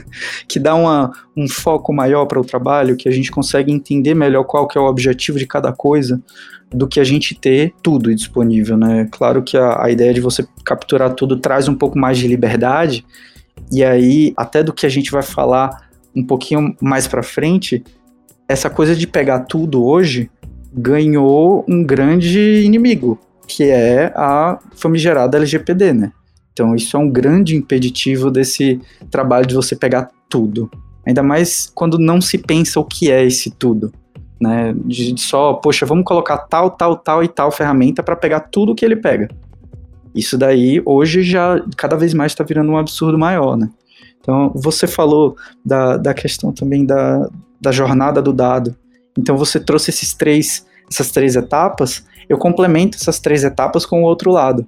que 0.48 0.58
dá 0.58 0.74
uma, 0.74 1.12
um 1.36 1.46
foco 1.46 1.92
maior 1.92 2.24
para 2.24 2.40
o 2.40 2.44
trabalho, 2.44 2.96
que 2.96 3.08
a 3.08 3.12
gente 3.12 3.30
consegue 3.30 3.70
entender 3.70 4.14
melhor 4.14 4.44
qual 4.44 4.66
que 4.66 4.78
é 4.78 4.80
o 4.80 4.86
objetivo 4.86 5.38
de 5.38 5.46
cada 5.46 5.72
coisa, 5.72 6.22
do 6.70 6.88
que 6.88 6.98
a 6.98 7.04
gente 7.04 7.34
ter 7.34 7.74
tudo 7.82 8.14
disponível, 8.14 8.76
né? 8.76 9.06
Claro 9.12 9.42
que 9.42 9.56
a, 9.56 9.84
a 9.84 9.90
ideia 9.90 10.14
de 10.14 10.20
você 10.20 10.46
capturar 10.64 11.12
tudo 11.12 11.36
traz 11.38 11.68
um 11.68 11.74
pouco 11.74 11.98
mais 11.98 12.16
de 12.16 12.26
liberdade, 12.26 13.04
e 13.70 13.84
aí, 13.84 14.32
até 14.36 14.62
do 14.62 14.72
que 14.72 14.86
a 14.86 14.88
gente 14.88 15.10
vai 15.10 15.22
falar 15.22 15.88
um 16.14 16.24
pouquinho 16.24 16.74
mais 16.80 17.06
para 17.06 17.22
frente, 17.22 17.82
essa 18.48 18.70
coisa 18.70 18.94
de 18.94 19.06
pegar 19.06 19.40
tudo 19.40 19.84
hoje 19.84 20.30
ganhou 20.72 21.64
um 21.68 21.84
grande 21.84 22.62
inimigo, 22.64 23.18
que 23.46 23.64
é 23.64 24.12
a 24.14 24.58
famigerada 24.74 25.38
LGPD, 25.38 25.92
né? 25.92 26.12
Então, 26.54 26.72
isso 26.76 26.96
é 26.96 27.00
um 27.00 27.10
grande 27.10 27.56
impeditivo 27.56 28.30
desse 28.30 28.80
trabalho 29.10 29.44
de 29.44 29.56
você 29.56 29.74
pegar 29.74 30.08
tudo. 30.28 30.70
Ainda 31.04 31.20
mais 31.20 31.70
quando 31.74 31.98
não 31.98 32.20
se 32.20 32.38
pensa 32.38 32.78
o 32.78 32.84
que 32.84 33.10
é 33.10 33.26
esse 33.26 33.50
tudo. 33.50 33.92
Né? 34.40 34.72
De 34.84 35.20
só, 35.20 35.54
poxa, 35.54 35.84
vamos 35.84 36.04
colocar 36.04 36.38
tal, 36.38 36.70
tal, 36.70 36.96
tal 36.96 37.24
e 37.24 37.28
tal 37.28 37.50
ferramenta 37.50 38.04
para 38.04 38.14
pegar 38.14 38.40
tudo 38.40 38.74
que 38.74 38.84
ele 38.84 38.94
pega. 38.94 39.28
Isso 40.14 40.38
daí, 40.38 40.80
hoje, 40.86 41.24
já 41.24 41.60
cada 41.76 41.96
vez 41.96 42.14
mais 42.14 42.30
está 42.30 42.44
virando 42.44 42.70
um 42.70 42.78
absurdo 42.78 43.18
maior, 43.18 43.56
né? 43.56 43.68
Então, 44.20 44.52
você 44.54 44.86
falou 44.86 45.36
da, 45.66 45.96
da 45.96 46.14
questão 46.14 46.52
também 46.52 46.86
da, 46.86 47.28
da 47.60 47.72
jornada 47.72 48.22
do 48.22 48.32
dado. 48.32 48.76
Então, 49.18 49.36
você 49.36 49.58
trouxe 49.58 49.90
esses 49.90 50.14
três, 50.14 50.64
essas 50.88 51.10
três 51.10 51.34
etapas, 51.34 52.06
eu 52.28 52.38
complemento 52.38 52.96
essas 52.96 53.18
três 53.18 53.42
etapas 53.42 53.84
com 53.84 54.02
o 54.02 54.06
outro 54.06 54.30
lado 54.30 54.64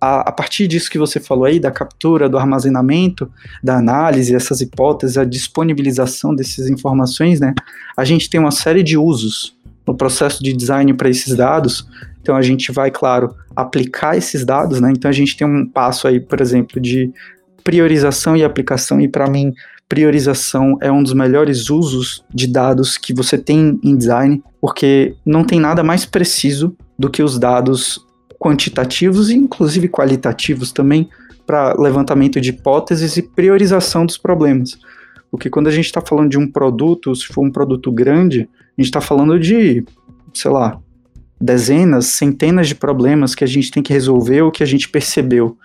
a, 0.00 0.20
a, 0.20 0.32
partir 0.32 0.66
disso 0.66 0.90
que 0.90 0.98
você 0.98 1.20
falou 1.20 1.44
aí, 1.44 1.60
da 1.60 1.70
captura, 1.70 2.28
do 2.28 2.38
armazenamento, 2.38 3.30
da 3.62 3.76
análise, 3.76 4.34
essas 4.34 4.60
hipóteses, 4.60 5.18
a 5.18 5.24
disponibilização 5.24 6.34
dessas 6.34 6.68
informações, 6.70 7.38
né? 7.38 7.54
A 7.96 8.04
gente 8.04 8.30
tem 8.30 8.40
uma 8.40 8.50
série 8.50 8.82
de 8.82 8.96
usos 8.96 9.54
no 9.86 9.94
processo 9.94 10.42
de 10.42 10.52
design 10.52 10.94
para 10.94 11.10
esses 11.10 11.36
dados. 11.36 11.86
Então 12.22 12.36
a 12.36 12.42
gente 12.42 12.72
vai, 12.72 12.90
claro, 12.90 13.34
aplicar 13.54 14.16
esses 14.16 14.44
dados, 14.44 14.80
né? 14.80 14.90
Então 14.90 15.08
a 15.08 15.12
gente 15.12 15.36
tem 15.36 15.46
um 15.46 15.66
passo 15.66 16.08
aí, 16.08 16.18
por 16.18 16.40
exemplo, 16.40 16.80
de 16.80 17.12
priorização 17.62 18.36
e 18.36 18.42
aplicação, 18.42 19.00
e 19.00 19.08
para 19.08 19.28
mim, 19.28 19.52
priorização 19.88 20.78
é 20.80 20.90
um 20.90 21.02
dos 21.02 21.12
melhores 21.12 21.68
usos 21.68 22.24
de 22.32 22.46
dados 22.46 22.96
que 22.96 23.12
você 23.12 23.36
tem 23.36 23.78
em 23.82 23.96
design, 23.96 24.42
porque 24.60 25.14
não 25.26 25.44
tem 25.44 25.60
nada 25.60 25.82
mais 25.82 26.06
preciso 26.06 26.74
do 26.98 27.10
que 27.10 27.22
os 27.22 27.38
dados 27.38 28.04
quantitativos 28.40 29.28
e 29.28 29.34
inclusive 29.34 29.86
qualitativos 29.86 30.72
também 30.72 31.10
para 31.46 31.74
levantamento 31.74 32.40
de 32.40 32.50
hipóteses 32.50 33.18
e 33.18 33.22
priorização 33.22 34.06
dos 34.06 34.16
problemas. 34.16 34.78
Porque 35.30 35.50
quando 35.50 35.66
a 35.66 35.70
gente 35.70 35.84
está 35.84 36.00
falando 36.00 36.30
de 36.30 36.38
um 36.38 36.50
produto, 36.50 37.14
se 37.14 37.26
for 37.26 37.44
um 37.44 37.50
produto 37.52 37.92
grande, 37.92 38.48
a 38.78 38.80
gente 38.80 38.86
está 38.86 39.00
falando 39.00 39.38
de, 39.38 39.84
sei 40.32 40.50
lá, 40.50 40.80
dezenas, 41.40 42.06
centenas 42.06 42.66
de 42.66 42.74
problemas 42.74 43.34
que 43.34 43.44
a 43.44 43.46
gente 43.46 43.70
tem 43.70 43.82
que 43.82 43.92
resolver 43.92 44.42
ou 44.42 44.50
que 44.50 44.62
a 44.62 44.66
gente 44.66 44.88
percebeu. 44.88 45.56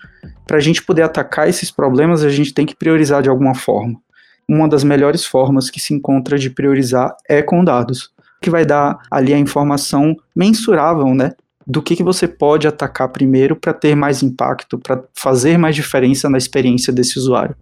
Para 0.46 0.58
a 0.58 0.60
gente 0.60 0.82
poder 0.82 1.02
atacar 1.02 1.48
esses 1.48 1.70
problemas, 1.70 2.22
a 2.22 2.28
gente 2.28 2.52
tem 2.52 2.66
que 2.66 2.76
priorizar 2.76 3.22
de 3.22 3.28
alguma 3.28 3.54
forma. 3.54 3.98
Uma 4.48 4.68
das 4.68 4.84
melhores 4.84 5.24
formas 5.24 5.70
que 5.70 5.80
se 5.80 5.94
encontra 5.94 6.38
de 6.38 6.50
priorizar 6.50 7.16
é 7.28 7.42
com 7.42 7.64
dados, 7.64 8.10
que 8.40 8.50
vai 8.50 8.64
dar 8.64 8.98
ali 9.10 9.32
a 9.32 9.38
informação 9.38 10.14
mensurável, 10.34 11.14
né, 11.14 11.32
do 11.66 11.82
que, 11.82 11.96
que 11.96 12.02
você 12.02 12.28
pode 12.28 12.68
atacar 12.68 13.08
primeiro 13.08 13.56
para 13.56 13.72
ter 13.72 13.96
mais 13.96 14.22
impacto, 14.22 14.78
para 14.78 15.02
fazer 15.14 15.58
mais 15.58 15.74
diferença 15.74 16.30
na 16.30 16.38
experiência 16.38 16.92
desse 16.92 17.18
usuário. 17.18 17.56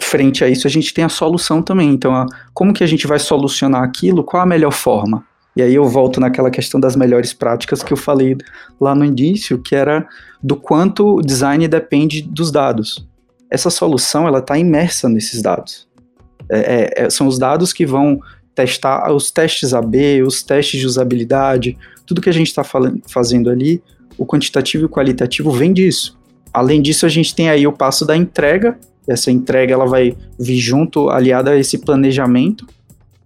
Frente 0.00 0.42
a 0.42 0.48
isso, 0.48 0.66
a 0.66 0.70
gente 0.70 0.92
tem 0.92 1.04
a 1.04 1.08
solução 1.08 1.62
também. 1.62 1.90
Então, 1.90 2.12
a, 2.12 2.26
como 2.52 2.74
que 2.74 2.82
a 2.82 2.86
gente 2.86 3.06
vai 3.06 3.18
solucionar 3.20 3.84
aquilo? 3.84 4.24
Qual 4.24 4.42
a 4.42 4.46
melhor 4.46 4.72
forma? 4.72 5.24
E 5.56 5.62
aí 5.62 5.72
eu 5.72 5.84
volto 5.88 6.18
naquela 6.18 6.50
questão 6.50 6.80
das 6.80 6.96
melhores 6.96 7.32
práticas 7.32 7.80
que 7.80 7.92
eu 7.92 7.96
falei 7.96 8.36
lá 8.80 8.92
no 8.92 9.04
início, 9.04 9.58
que 9.58 9.76
era 9.76 10.04
do 10.42 10.56
quanto 10.56 11.16
o 11.18 11.22
design 11.22 11.68
depende 11.68 12.22
dos 12.22 12.50
dados. 12.50 13.06
Essa 13.48 13.70
solução 13.70 14.26
ela 14.26 14.40
está 14.40 14.58
imersa 14.58 15.08
nesses 15.08 15.40
dados. 15.40 15.86
É, 16.50 16.58
é, 16.58 17.04
é 17.04 17.10
são 17.10 17.28
os 17.28 17.38
dados 17.38 17.72
que 17.72 17.86
vão 17.86 18.18
testar 18.52 19.12
os 19.12 19.30
testes 19.30 19.72
AB, 19.72 20.22
os 20.22 20.42
testes 20.42 20.80
de 20.80 20.86
usabilidade, 20.86 21.78
tudo 22.06 22.20
que 22.20 22.28
a 22.28 22.32
gente 22.32 22.48
está 22.48 22.62
fazendo 23.08 23.50
ali, 23.50 23.82
o 24.16 24.26
quantitativo 24.26 24.84
e 24.84 24.86
o 24.86 24.88
qualitativo 24.88 25.50
vem 25.50 25.72
disso. 25.72 26.18
Além 26.52 26.80
disso, 26.80 27.04
a 27.04 27.08
gente 27.08 27.34
tem 27.34 27.48
aí 27.48 27.66
o 27.66 27.72
passo 27.72 28.06
da 28.06 28.16
entrega. 28.16 28.78
Essa 29.08 29.30
entrega 29.30 29.74
ela 29.74 29.86
vai 29.86 30.16
vir 30.38 30.58
junto, 30.58 31.10
aliada 31.10 31.50
a 31.50 31.58
esse 31.58 31.78
planejamento. 31.78 32.66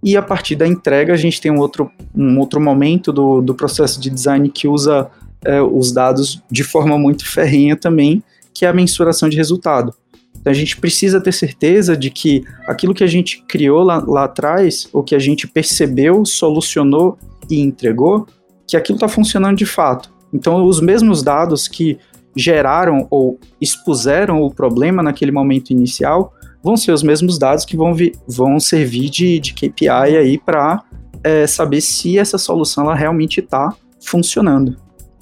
E 0.03 0.17
a 0.17 0.23
partir 0.23 0.55
da 0.55 0.67
entrega, 0.67 1.13
a 1.13 1.17
gente 1.17 1.41
tem 1.41 1.51
um 1.51 1.59
outro, 1.59 1.91
um 2.15 2.39
outro 2.39 2.61
momento 2.61 3.13
do, 3.13 3.41
do 3.43 3.55
processo 3.55 4.01
de 4.01 4.09
design 4.09 4.49
que 4.49 4.67
usa 4.67 5.11
é, 5.45 5.61
os 5.61 5.93
dados 5.93 6.43
de 6.51 6.65
forma 6.65 6.99
muito 6.99 7.27
ferrenha 7.29 7.77
também, 7.77 8.23
que 8.55 8.65
é 8.65 8.69
a 8.69 8.73
mensuração 8.73 9.29
de 9.29 9.37
resultado. 9.37 9.93
Então 10.41 10.51
a 10.51 10.55
gente 10.55 10.77
precisa 10.77 11.21
ter 11.21 11.33
certeza 11.33 11.97
de 11.97 12.11
que 12.11 12.45
aquilo 12.67 12.95
que 12.95 13.05
a 13.05 13.09
gente 13.09 13.43
criou 13.47 13.83
lá, 13.83 14.03
lá 14.07 14.25
atrás, 14.25 14.89
ou 14.93 15.03
que 15.03 15.15
a 15.15 15.19
gente 15.19 15.47
percebeu, 15.47 16.25
solucionou 16.25 17.19
e 17.51 17.61
entregou, 17.61 18.27
que 18.69 18.77
aquilo 18.77 18.97
está 18.97 19.09
funcionando 19.09 19.57
de 19.57 19.67
fato. 19.67 20.13
Então 20.33 20.65
os 20.65 20.81
mesmos 20.81 21.23
dados 21.23 21.67
que 21.67 21.99
geraram 22.37 23.09
ou 23.11 23.41
expuseram 23.61 24.43
o 24.43 24.55
problema 24.55 25.03
naquele 25.03 25.33
momento 25.33 25.71
inicial 25.71 26.33
vão 26.63 26.77
ser 26.77 26.93
os 26.93 27.03
mesmos 27.03 27.39
dados 27.39 27.65
que 27.65 27.77
vão, 27.77 27.97
vão 28.29 28.61
servir 28.61 29.09
de, 29.09 29.41
de 29.41 29.55
KPI 29.55 29.89
aí 29.89 30.39
para 30.39 30.85
é, 31.25 31.47
saber 31.47 31.81
se 31.81 32.19
essa 32.19 32.37
solução 32.37 32.85
ela 32.85 32.95
realmente 32.95 33.41
está 33.41 33.75
funcionando. 34.05 34.77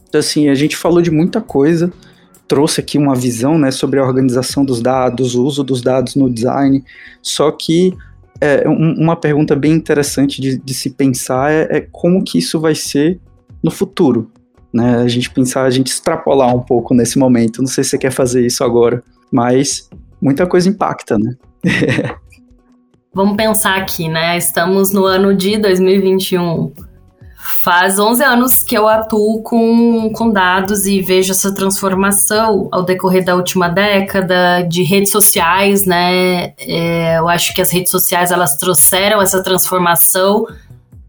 Então, 0.08 0.18
assim, 0.18 0.48
a 0.48 0.54
gente 0.54 0.76
falou 0.76 1.00
de 1.00 1.10
muita 1.10 1.40
coisa, 1.40 1.92
trouxe 2.48 2.80
aqui 2.80 2.98
uma 2.98 3.14
visão 3.14 3.58
né, 3.58 3.70
sobre 3.70 4.00
a 4.00 4.04
organização 4.04 4.64
dos 4.64 4.80
dados, 4.80 5.34
o 5.34 5.44
uso 5.44 5.62
dos 5.62 5.82
dados 5.82 6.14
no 6.14 6.30
design, 6.30 6.84
só 7.22 7.50
que 7.50 7.94
é, 8.40 8.68
um, 8.68 8.94
uma 8.94 9.16
pergunta 9.16 9.56
bem 9.56 9.72
interessante 9.72 10.40
de, 10.40 10.58
de 10.58 10.74
se 10.74 10.90
pensar 10.90 11.50
é, 11.50 11.68
é, 11.70 11.80
como 11.90 12.22
que 12.22 12.38
isso 12.38 12.60
vai 12.60 12.74
ser 12.74 13.18
no 13.66 13.70
futuro, 13.72 14.30
né? 14.72 14.98
A 14.98 15.08
gente 15.08 15.28
pensar, 15.28 15.64
a 15.64 15.70
gente 15.70 15.88
extrapolar 15.88 16.54
um 16.54 16.60
pouco 16.60 16.94
nesse 16.94 17.18
momento. 17.18 17.60
Não 17.60 17.66
sei 17.66 17.82
se 17.82 17.90
você 17.90 17.98
quer 17.98 18.12
fazer 18.12 18.46
isso 18.46 18.62
agora, 18.62 19.02
mas 19.30 19.90
muita 20.22 20.46
coisa 20.46 20.68
impacta, 20.68 21.18
né? 21.18 21.34
Vamos 23.12 23.36
pensar 23.36 23.76
aqui, 23.76 24.08
né? 24.08 24.38
Estamos 24.38 24.92
no 24.92 25.04
ano 25.04 25.34
de 25.34 25.58
2021. 25.58 26.72
Faz 27.36 27.98
11 27.98 28.22
anos 28.22 28.62
que 28.62 28.76
eu 28.76 28.86
atuo 28.86 29.42
com, 29.42 30.12
com 30.12 30.30
dados 30.30 30.86
e 30.86 31.00
vejo 31.00 31.32
essa 31.32 31.52
transformação 31.52 32.68
ao 32.70 32.84
decorrer 32.84 33.24
da 33.24 33.34
última 33.34 33.68
década 33.68 34.62
de 34.62 34.84
redes 34.84 35.10
sociais, 35.10 35.84
né? 35.86 36.52
É, 36.58 37.18
eu 37.18 37.28
acho 37.28 37.52
que 37.52 37.60
as 37.60 37.72
redes 37.72 37.90
sociais 37.90 38.30
elas 38.30 38.56
trouxeram 38.56 39.20
essa 39.20 39.42
transformação 39.42 40.46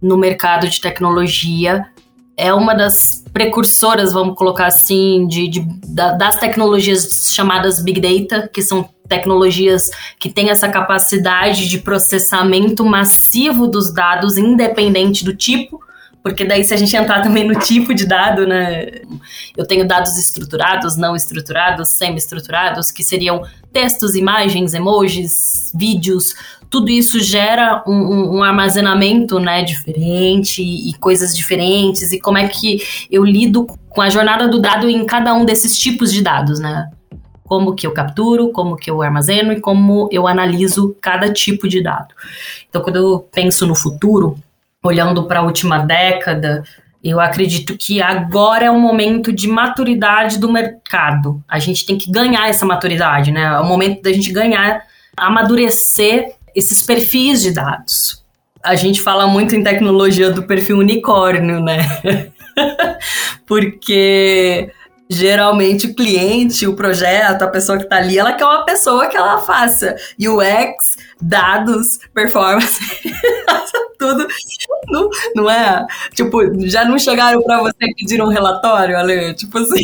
no 0.02 0.18
mercado 0.18 0.68
de 0.68 0.80
tecnologia. 0.80 1.86
É 2.38 2.54
uma 2.54 2.76
das 2.76 3.24
precursoras, 3.34 4.14
vamos 4.14 4.38
colocar 4.38 4.68
assim, 4.68 5.28
de, 5.28 5.48
de 5.48 5.68
das 6.18 6.40
tecnologias 6.40 7.32
chamadas 7.34 7.84
Big 7.84 8.00
Data, 8.00 8.48
que 8.48 8.62
são 8.62 8.88
tecnologias 9.08 9.90
que 10.20 10.30
têm 10.30 10.50
essa 10.50 10.70
capacidade 10.70 11.68
de 11.68 11.80
processamento 11.80 12.86
massivo 12.86 13.68
dos 13.68 13.92
dados, 13.94 14.38
independente 14.38 15.26
do 15.26 15.36
tipo 15.36 15.82
porque 16.28 16.44
daí 16.44 16.62
se 16.62 16.74
a 16.74 16.78
gente 16.78 16.94
entrar 16.94 17.22
também 17.22 17.48
no 17.48 17.58
tipo 17.58 17.94
de 17.94 18.06
dado, 18.06 18.46
né, 18.46 18.86
eu 19.56 19.66
tenho 19.66 19.88
dados 19.88 20.18
estruturados, 20.18 20.98
não 20.98 21.16
estruturados, 21.16 21.96
semi-estruturados, 21.96 22.92
que 22.92 23.02
seriam 23.02 23.44
textos, 23.72 24.14
imagens, 24.14 24.74
emojis, 24.74 25.72
vídeos, 25.74 26.34
tudo 26.70 26.90
isso 26.90 27.20
gera 27.20 27.84
um, 27.88 27.94
um, 27.94 28.38
um, 28.38 28.44
armazenamento, 28.44 29.40
né, 29.40 29.64
diferente 29.64 30.62
e 30.62 30.94
coisas 30.96 31.36
diferentes 31.36 32.12
e 32.12 32.20
como 32.20 32.38
é 32.38 32.48
que 32.48 32.82
eu 33.10 33.24
lido 33.24 33.68
com 33.90 34.02
a 34.02 34.10
jornada 34.10 34.48
do 34.48 34.60
dado 34.60 34.90
em 34.90 35.06
cada 35.06 35.34
um 35.34 35.46
desses 35.46 35.78
tipos 35.78 36.12
de 36.12 36.22
dados, 36.22 36.60
né? 36.60 36.90
Como 37.44 37.74
que 37.74 37.88
eu 37.88 37.94
capturo, 37.94 38.52
como 38.52 38.76
que 38.76 38.92
eu 38.92 39.02
armazeno 39.02 39.54
e 39.54 39.62
como 39.62 40.10
eu 40.12 40.28
analiso 40.28 40.96
cada 41.02 41.32
tipo 41.32 41.68
de 41.68 41.82
dado. 41.82 42.14
Então, 42.70 42.82
quando 42.82 42.98
eu 42.98 43.20
penso 43.32 43.66
no 43.66 43.74
futuro, 43.74 44.38
olhando 44.84 45.24
para 45.24 45.40
a 45.40 45.44
última 45.44 45.80
década, 45.80 46.64
eu 47.04 47.20
acredito 47.20 47.78
que 47.78 48.02
agora 48.02 48.66
é 48.66 48.72
o 48.72 48.80
momento 48.80 49.32
de 49.32 49.48
maturidade 49.48 50.38
do 50.40 50.52
mercado. 50.52 51.42
A 51.48 51.58
gente 51.58 51.86
tem 51.86 51.98
que 51.98 52.12
ganhar 52.12 52.50
essa 52.50 52.66
maturidade, 52.66 53.32
né? 53.32 53.44
É 53.44 53.60
o 53.60 53.66
momento 53.66 54.02
da 54.02 54.12
gente 54.12 54.32
ganhar, 54.32 54.84
amadurecer 55.16 56.37
esses 56.58 56.82
perfis 56.82 57.44
de 57.44 57.52
dados. 57.52 58.26
A 58.64 58.74
gente 58.76 59.00
fala 59.00 59.28
muito 59.28 59.56
em 59.56 59.64
tecnologia 59.64 60.32
do 60.32 60.42
perfil 60.42 60.80
unicórnio, 60.80 61.62
né? 61.62 62.32
Porque 63.46 64.72
geralmente 65.08 65.86
o 65.86 65.96
cliente, 65.96 66.66
o 66.66 66.76
projeto, 66.76 67.44
a 67.44 67.48
pessoa 67.48 67.78
que 67.78 67.84
está 67.84 67.98
ali, 67.98 68.18
ela 68.18 68.34
quer 68.34 68.44
uma 68.44 68.66
pessoa 68.66 69.06
que 69.06 69.16
ela 69.16 69.38
faça 69.44 69.96
UX, 70.20 70.98
dados, 71.22 72.00
performance, 72.12 72.80
tudo. 74.00 74.28
Não, 74.90 75.10
não 75.36 75.50
é? 75.50 75.86
Tipo, 76.16 76.42
já 76.68 76.84
não 76.84 76.98
chegaram 76.98 77.42
para 77.44 77.62
você 77.62 77.94
pedir 77.96 78.20
um 78.22 78.28
relatório, 78.28 78.98
Ale? 78.98 79.36
Tipo 79.36 79.60
assim. 79.60 79.84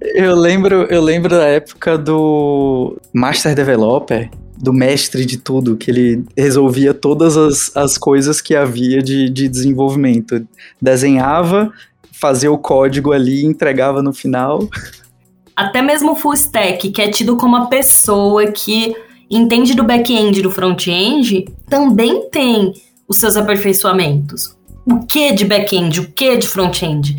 Eu 0.00 0.34
lembro, 0.34 0.86
eu 0.90 1.00
lembro 1.00 1.30
da 1.30 1.46
época 1.46 1.96
do 1.96 3.00
Master 3.12 3.54
Developer, 3.54 4.28
do 4.60 4.72
mestre 4.72 5.24
de 5.24 5.38
tudo, 5.38 5.76
que 5.76 5.90
ele 5.90 6.24
resolvia 6.36 6.92
todas 6.92 7.36
as, 7.36 7.76
as 7.76 7.96
coisas 7.96 8.40
que 8.40 8.56
havia 8.56 9.00
de, 9.02 9.30
de 9.30 9.48
desenvolvimento. 9.48 10.46
Desenhava, 10.80 11.72
fazia 12.12 12.50
o 12.50 12.58
código 12.58 13.12
ali, 13.12 13.44
entregava 13.44 14.02
no 14.02 14.12
final. 14.12 14.68
até 15.54 15.80
mesmo 15.80 16.14
full 16.16 16.34
stack, 16.34 16.90
que 16.90 17.02
é 17.02 17.08
tido 17.08 17.36
como 17.36 17.56
a 17.56 17.66
pessoa 17.66 18.50
que 18.50 18.94
entende 19.30 19.74
do 19.74 19.84
back-end 19.84 20.38
e 20.38 20.42
do 20.42 20.50
front-end, 20.50 21.44
também 21.68 22.28
tem 22.30 22.72
os 23.06 23.18
seus 23.18 23.36
aperfeiçoamentos. 23.36 24.56
O 24.86 25.04
que 25.04 25.32
de 25.32 25.44
back-end, 25.44 26.00
o 26.00 26.12
que 26.12 26.36
de 26.36 26.48
front-end? 26.48 27.16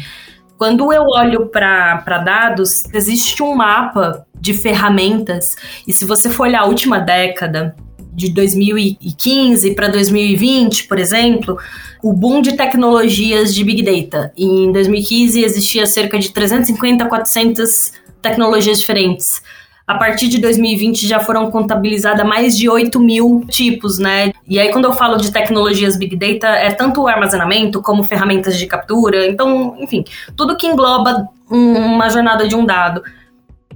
Quando 0.60 0.91
eu 0.91 1.04
olho 1.04 1.48
para 1.48 2.17
dados, 2.17 2.84
existe 2.93 3.41
um 3.41 3.56
mapa 3.56 4.28
de 4.36 4.54
ferramentas, 4.54 5.56
e 5.88 5.93
se 5.93 6.04
você 6.04 6.30
for 6.30 6.48
olhar 6.48 6.63
a 6.63 6.65
última 6.65 7.00
década, 7.00 7.74
de 8.13 8.30
2015 8.34 9.74
para 9.74 9.88
2020, 9.88 10.88
por 10.88 11.00
exemplo, 11.00 11.58
o 12.04 12.12
boom 12.12 12.41
de 12.41 12.58
tecnologias 12.58 13.56
de 13.56 13.63
Big 13.63 13.82
Data. 13.82 14.34
Em 14.36 14.69
2015 14.74 15.41
existia 15.41 15.86
cerca 15.86 16.19
de 16.19 16.30
350 16.30 17.06
a 17.06 17.08
400 17.08 17.93
tecnologias 18.22 18.80
diferentes. 18.80 19.41
A 19.89 19.95
partir 19.95 20.28
de 20.28 20.38
2020 20.38 21.08
já 21.08 21.19
foram 21.19 21.49
contabilizadas 21.49 22.23
mais 22.23 22.56
de 22.56 22.69
8 22.69 22.99
mil 22.99 23.43
tipos, 23.49 23.97
né? 23.97 24.32
E 24.47 24.60
aí, 24.60 24.71
quando 24.71 24.86
eu 24.86 24.93
falo 24.93 25.17
de 25.17 25.32
tecnologias 25.32 25.97
Big 25.97 26.15
Data, 26.15 26.47
é 26.47 26.69
tanto 26.69 27.02
o 27.02 27.08
armazenamento 27.08 27.82
como 27.82 28.04
ferramentas 28.04 28.56
de 28.56 28.67
captura. 28.67 29.25
Então, 29.25 29.75
enfim, 29.80 30.04
tudo 30.38 30.56
que 30.56 30.67
engloba 30.67 31.28
um, 31.49 31.73
uma 31.73 32.08
jornada 32.08 32.47
de 32.47 32.56
um 32.56 32.67
dado. 32.67 33.02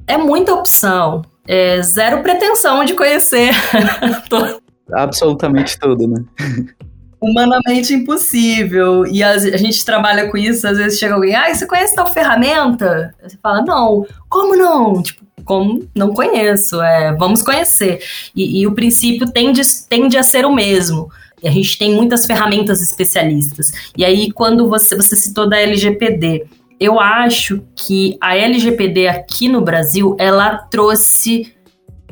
É 0.06 0.16
muita 0.16 0.54
opção. 0.54 1.24
É 1.48 1.82
zero 1.82 2.22
pretensão 2.22 2.86
de 2.86 2.94
conhecer. 2.94 3.50
Absolutamente 4.94 5.80
tudo, 5.80 6.08
né? 6.08 6.24
humanamente 7.24 7.94
impossível. 7.94 9.06
E 9.08 9.24
a, 9.24 9.38
gente 9.38 9.84
trabalha 9.86 10.30
com 10.30 10.38
isso, 10.38 10.68
às 10.68 10.78
vezes 10.78 11.00
chega 11.00 11.16
alguém, 11.16 11.36
ah, 11.36 11.54
você 11.54 11.66
conhece 11.66 11.96
tal 11.96 12.12
ferramenta? 12.12 13.16
Você 13.24 13.38
fala, 13.42 13.62
não. 13.62 14.06
Como 14.30 14.56
não? 14.56 15.02
Tipo, 15.02 15.24
como 15.46 15.88
não 15.96 16.14
conheço, 16.14 16.82
é, 16.82 17.14
vamos 17.14 17.42
conhecer. 17.42 18.02
E, 18.36 18.62
e, 18.62 18.68
o 18.68 18.74
princípio 18.74 19.30
tende, 19.30 19.62
tende 19.90 20.18
a 20.18 20.24
ser 20.24 20.46
o 20.46 20.54
mesmo. 20.54 21.10
A 21.44 21.50
gente 21.50 21.78
tem 21.78 21.94
muitas 21.94 22.26
ferramentas 22.26 22.82
especialistas. 22.82 23.68
E 23.98 24.06
aí, 24.06 24.32
quando 24.32 24.70
você, 24.70 24.96
você 24.96 25.16
citou 25.16 25.48
da 25.48 25.60
LGPD, 25.60 26.46
eu 26.80 27.00
acho 27.00 27.62
que 27.76 28.18
a 28.22 28.38
LGPD 28.38 29.08
aqui 29.08 29.50
no 29.50 29.62
Brasil, 29.62 30.16
ela 30.18 30.58
trouxe, 30.58 31.54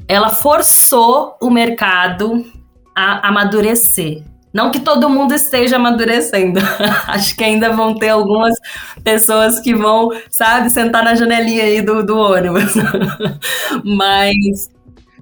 ela 0.07 0.29
forçou 0.29 1.35
o 1.41 1.49
mercado 1.49 2.45
a 2.93 3.29
amadurecer. 3.29 4.23
Não 4.53 4.69
que 4.69 4.79
todo 4.79 5.09
mundo 5.09 5.33
esteja 5.33 5.77
amadurecendo. 5.77 6.59
Acho 7.07 7.35
que 7.35 7.43
ainda 7.43 7.71
vão 7.71 7.95
ter 7.95 8.09
algumas 8.09 8.53
pessoas 9.03 9.59
que 9.59 9.73
vão, 9.73 10.09
sabe, 10.29 10.69
sentar 10.69 11.03
na 11.03 11.15
janelinha 11.15 11.63
aí 11.63 11.81
do, 11.81 12.03
do 12.03 12.17
ônibus. 12.17 12.73
Mas. 13.83 14.69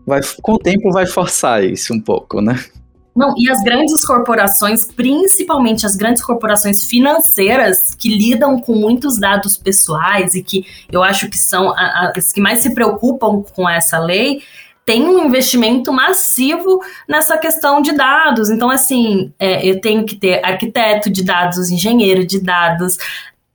Vai, 0.05 0.21
com 0.41 0.53
o 0.53 0.59
tempo 0.59 0.91
vai 0.91 1.05
forçar 1.05 1.63
isso 1.63 1.93
um 1.93 2.01
pouco, 2.01 2.41
né? 2.41 2.59
Não, 3.15 3.33
e 3.37 3.49
as 3.49 3.61
grandes 3.61 4.05
corporações, 4.05 4.85
principalmente 4.85 5.85
as 5.85 5.95
grandes 5.95 6.23
corporações 6.23 6.85
financeiras, 6.85 7.93
que 7.93 8.07
lidam 8.07 8.59
com 8.61 8.73
muitos 8.75 9.19
dados 9.19 9.57
pessoais 9.57 10.35
e 10.35 10.41
que 10.41 10.65
eu 10.89 11.03
acho 11.03 11.29
que 11.29 11.37
são 11.37 11.73
as 11.75 12.31
que 12.31 12.39
mais 12.39 12.59
se 12.59 12.73
preocupam 12.73 13.43
com 13.53 13.69
essa 13.69 13.99
lei, 13.99 14.41
tem 14.85 15.03
um 15.03 15.25
investimento 15.25 15.93
massivo 15.93 16.79
nessa 17.07 17.37
questão 17.37 17.81
de 17.81 17.91
dados. 17.91 18.49
Então, 18.49 18.69
assim, 18.69 19.31
é, 19.39 19.65
eu 19.65 19.79
tenho 19.79 20.05
que 20.05 20.15
ter 20.15 20.43
arquiteto 20.43 21.09
de 21.09 21.23
dados, 21.23 21.69
engenheiro 21.69 22.25
de 22.25 22.39
dados, 22.39 22.97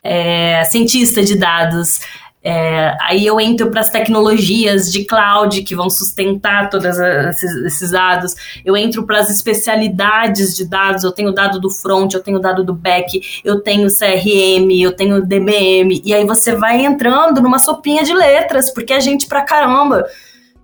é, 0.03 0.65
cientista 0.65 1.23
de 1.23 1.37
dados. 1.37 2.01
É, 2.47 2.95
aí 3.01 3.25
eu 3.25 3.41
entro 3.41 3.71
para 3.71 3.81
as 3.81 3.89
tecnologias 3.89 4.93
de 4.93 5.07
cloud 5.07 5.63
que 5.63 5.75
vão 5.75 5.89
sustentar 5.89 6.69
todos 6.69 6.99
esses, 6.99 7.91
dados. 7.91 8.35
Eu 8.63 8.77
entro 8.77 9.07
para 9.07 9.19
as 9.19 9.31
especialidades 9.31 10.55
de 10.55 10.69
dados. 10.69 11.05
Eu 11.05 11.13
tenho 11.13 11.33
dado 11.33 11.59
do 11.59 11.71
front, 11.71 12.13
eu 12.13 12.23
tenho 12.23 12.39
dado 12.39 12.63
do 12.63 12.75
back, 12.75 13.41
eu 13.43 13.61
tenho 13.61 13.89
CRM, 13.89 14.71
eu 14.79 14.93
tenho 14.93 15.25
DBM. 15.25 16.03
E 16.05 16.13
aí 16.13 16.27
você 16.27 16.55
vai 16.55 16.85
entrando 16.85 17.41
numa 17.41 17.59
sopinha 17.59 18.05
de 18.05 18.13
letras, 18.13 18.71
porque 18.71 18.93
é 18.93 19.01
gente 19.01 19.27
pra 19.27 19.41
caramba. 19.41 20.05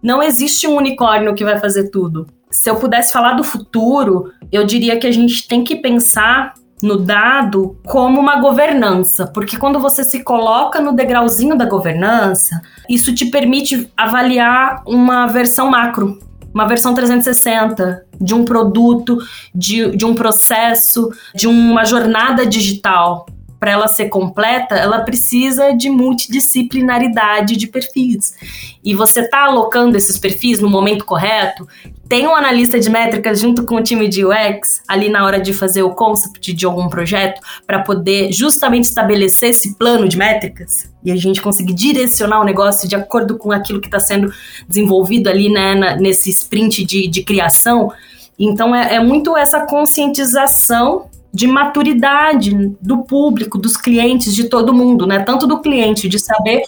Não 0.03 0.23
existe 0.23 0.67
um 0.67 0.77
unicórnio 0.77 1.35
que 1.35 1.45
vai 1.45 1.59
fazer 1.59 1.91
tudo. 1.91 2.27
Se 2.51 2.69
eu 2.69 2.77
pudesse 2.77 3.13
falar 3.13 3.35
do 3.35 3.45
futuro, 3.45 4.33
eu 4.51 4.65
diria 4.65 4.99
que 4.99 5.07
a 5.07 5.13
gente 5.13 5.47
tem 5.47 5.63
que 5.63 5.77
pensar 5.77 6.55
no 6.83 6.97
dado 6.97 7.77
como 7.85 8.19
uma 8.19 8.41
governança, 8.41 9.27
porque 9.27 9.59
quando 9.59 9.79
você 9.79 10.03
se 10.03 10.25
coloca 10.25 10.81
no 10.81 10.95
degrauzinho 10.95 11.57
da 11.57 11.67
governança, 11.67 12.61
isso 12.89 13.15
te 13.15 13.27
permite 13.27 13.93
avaliar 13.97 14.83
uma 14.87 15.27
versão 15.27 15.71
macro, 15.71 16.19
uma 16.53 16.67
versão 16.67 16.95
360 16.95 18.07
de 18.21 18.35
um 18.35 18.45
produto, 18.45 19.19
de, 19.55 19.95
de 19.97 20.05
um 20.05 20.15
processo, 20.15 21.11
de 21.35 21.47
uma 21.47 21.85
jornada 21.85 22.47
digital 22.47 23.27
para 23.61 23.73
ela 23.73 23.89
ser 23.89 24.09
completa, 24.09 24.75
ela 24.75 25.01
precisa 25.01 25.73
de 25.73 25.91
multidisciplinaridade 25.91 27.59
de 27.59 27.67
perfis. 27.67 28.35
E 28.83 28.95
você 28.95 29.21
está 29.21 29.45
alocando 29.45 29.99
esses 29.99 30.19
perfis 30.19 30.61
no 30.61 30.71
momento 30.71 31.05
correto? 31.05 31.69
Tem 32.09 32.27
um 32.27 32.35
analista 32.35 32.81
de 32.81 32.89
métricas 32.89 33.39
junto 33.39 33.67
com 33.67 33.77
o 33.77 33.83
time 33.83 34.09
de 34.09 34.25
UX 34.25 34.83
ali 34.89 35.11
na 35.11 35.27
hora 35.27 35.39
de 35.39 35.53
fazer 35.53 35.83
o 35.83 35.91
concept 35.91 36.55
de 36.55 36.65
algum 36.65 36.89
projeto 36.89 37.41
para 37.67 37.81
poder 37.81 38.33
justamente 38.33 38.85
estabelecer 38.85 39.51
esse 39.51 39.75
plano 39.75 40.09
de 40.09 40.17
métricas 40.17 40.91
e 41.05 41.13
a 41.13 41.17
gente 41.17 41.43
conseguir 41.43 41.75
direcionar 41.75 42.41
o 42.41 42.45
negócio 42.45 42.89
de 42.89 42.97
acordo 42.97 43.37
com 43.37 43.53
aquilo 43.53 43.81
que 43.81 43.89
está 43.89 44.01
sendo 44.01 44.33
desenvolvido 44.67 45.29
ali 45.29 45.51
né, 45.51 45.75
na, 45.75 45.97
nesse 45.97 46.31
sprint 46.31 46.83
de, 46.85 47.07
de 47.07 47.23
criação. 47.23 47.93
Então 48.39 48.75
é, 48.75 48.95
é 48.95 49.01
muito 49.01 49.37
essa 49.37 49.67
conscientização 49.67 51.10
de 51.33 51.47
maturidade 51.47 52.75
do 52.81 53.05
público, 53.05 53.59
dos 53.59 53.77
clientes, 53.77 54.35
de 54.35 54.49
todo 54.49 54.75
mundo, 54.75 55.07
né? 55.07 55.21
Tanto 55.21 55.47
do 55.47 55.61
cliente, 55.61 56.09
de 56.09 56.19
saber. 56.19 56.63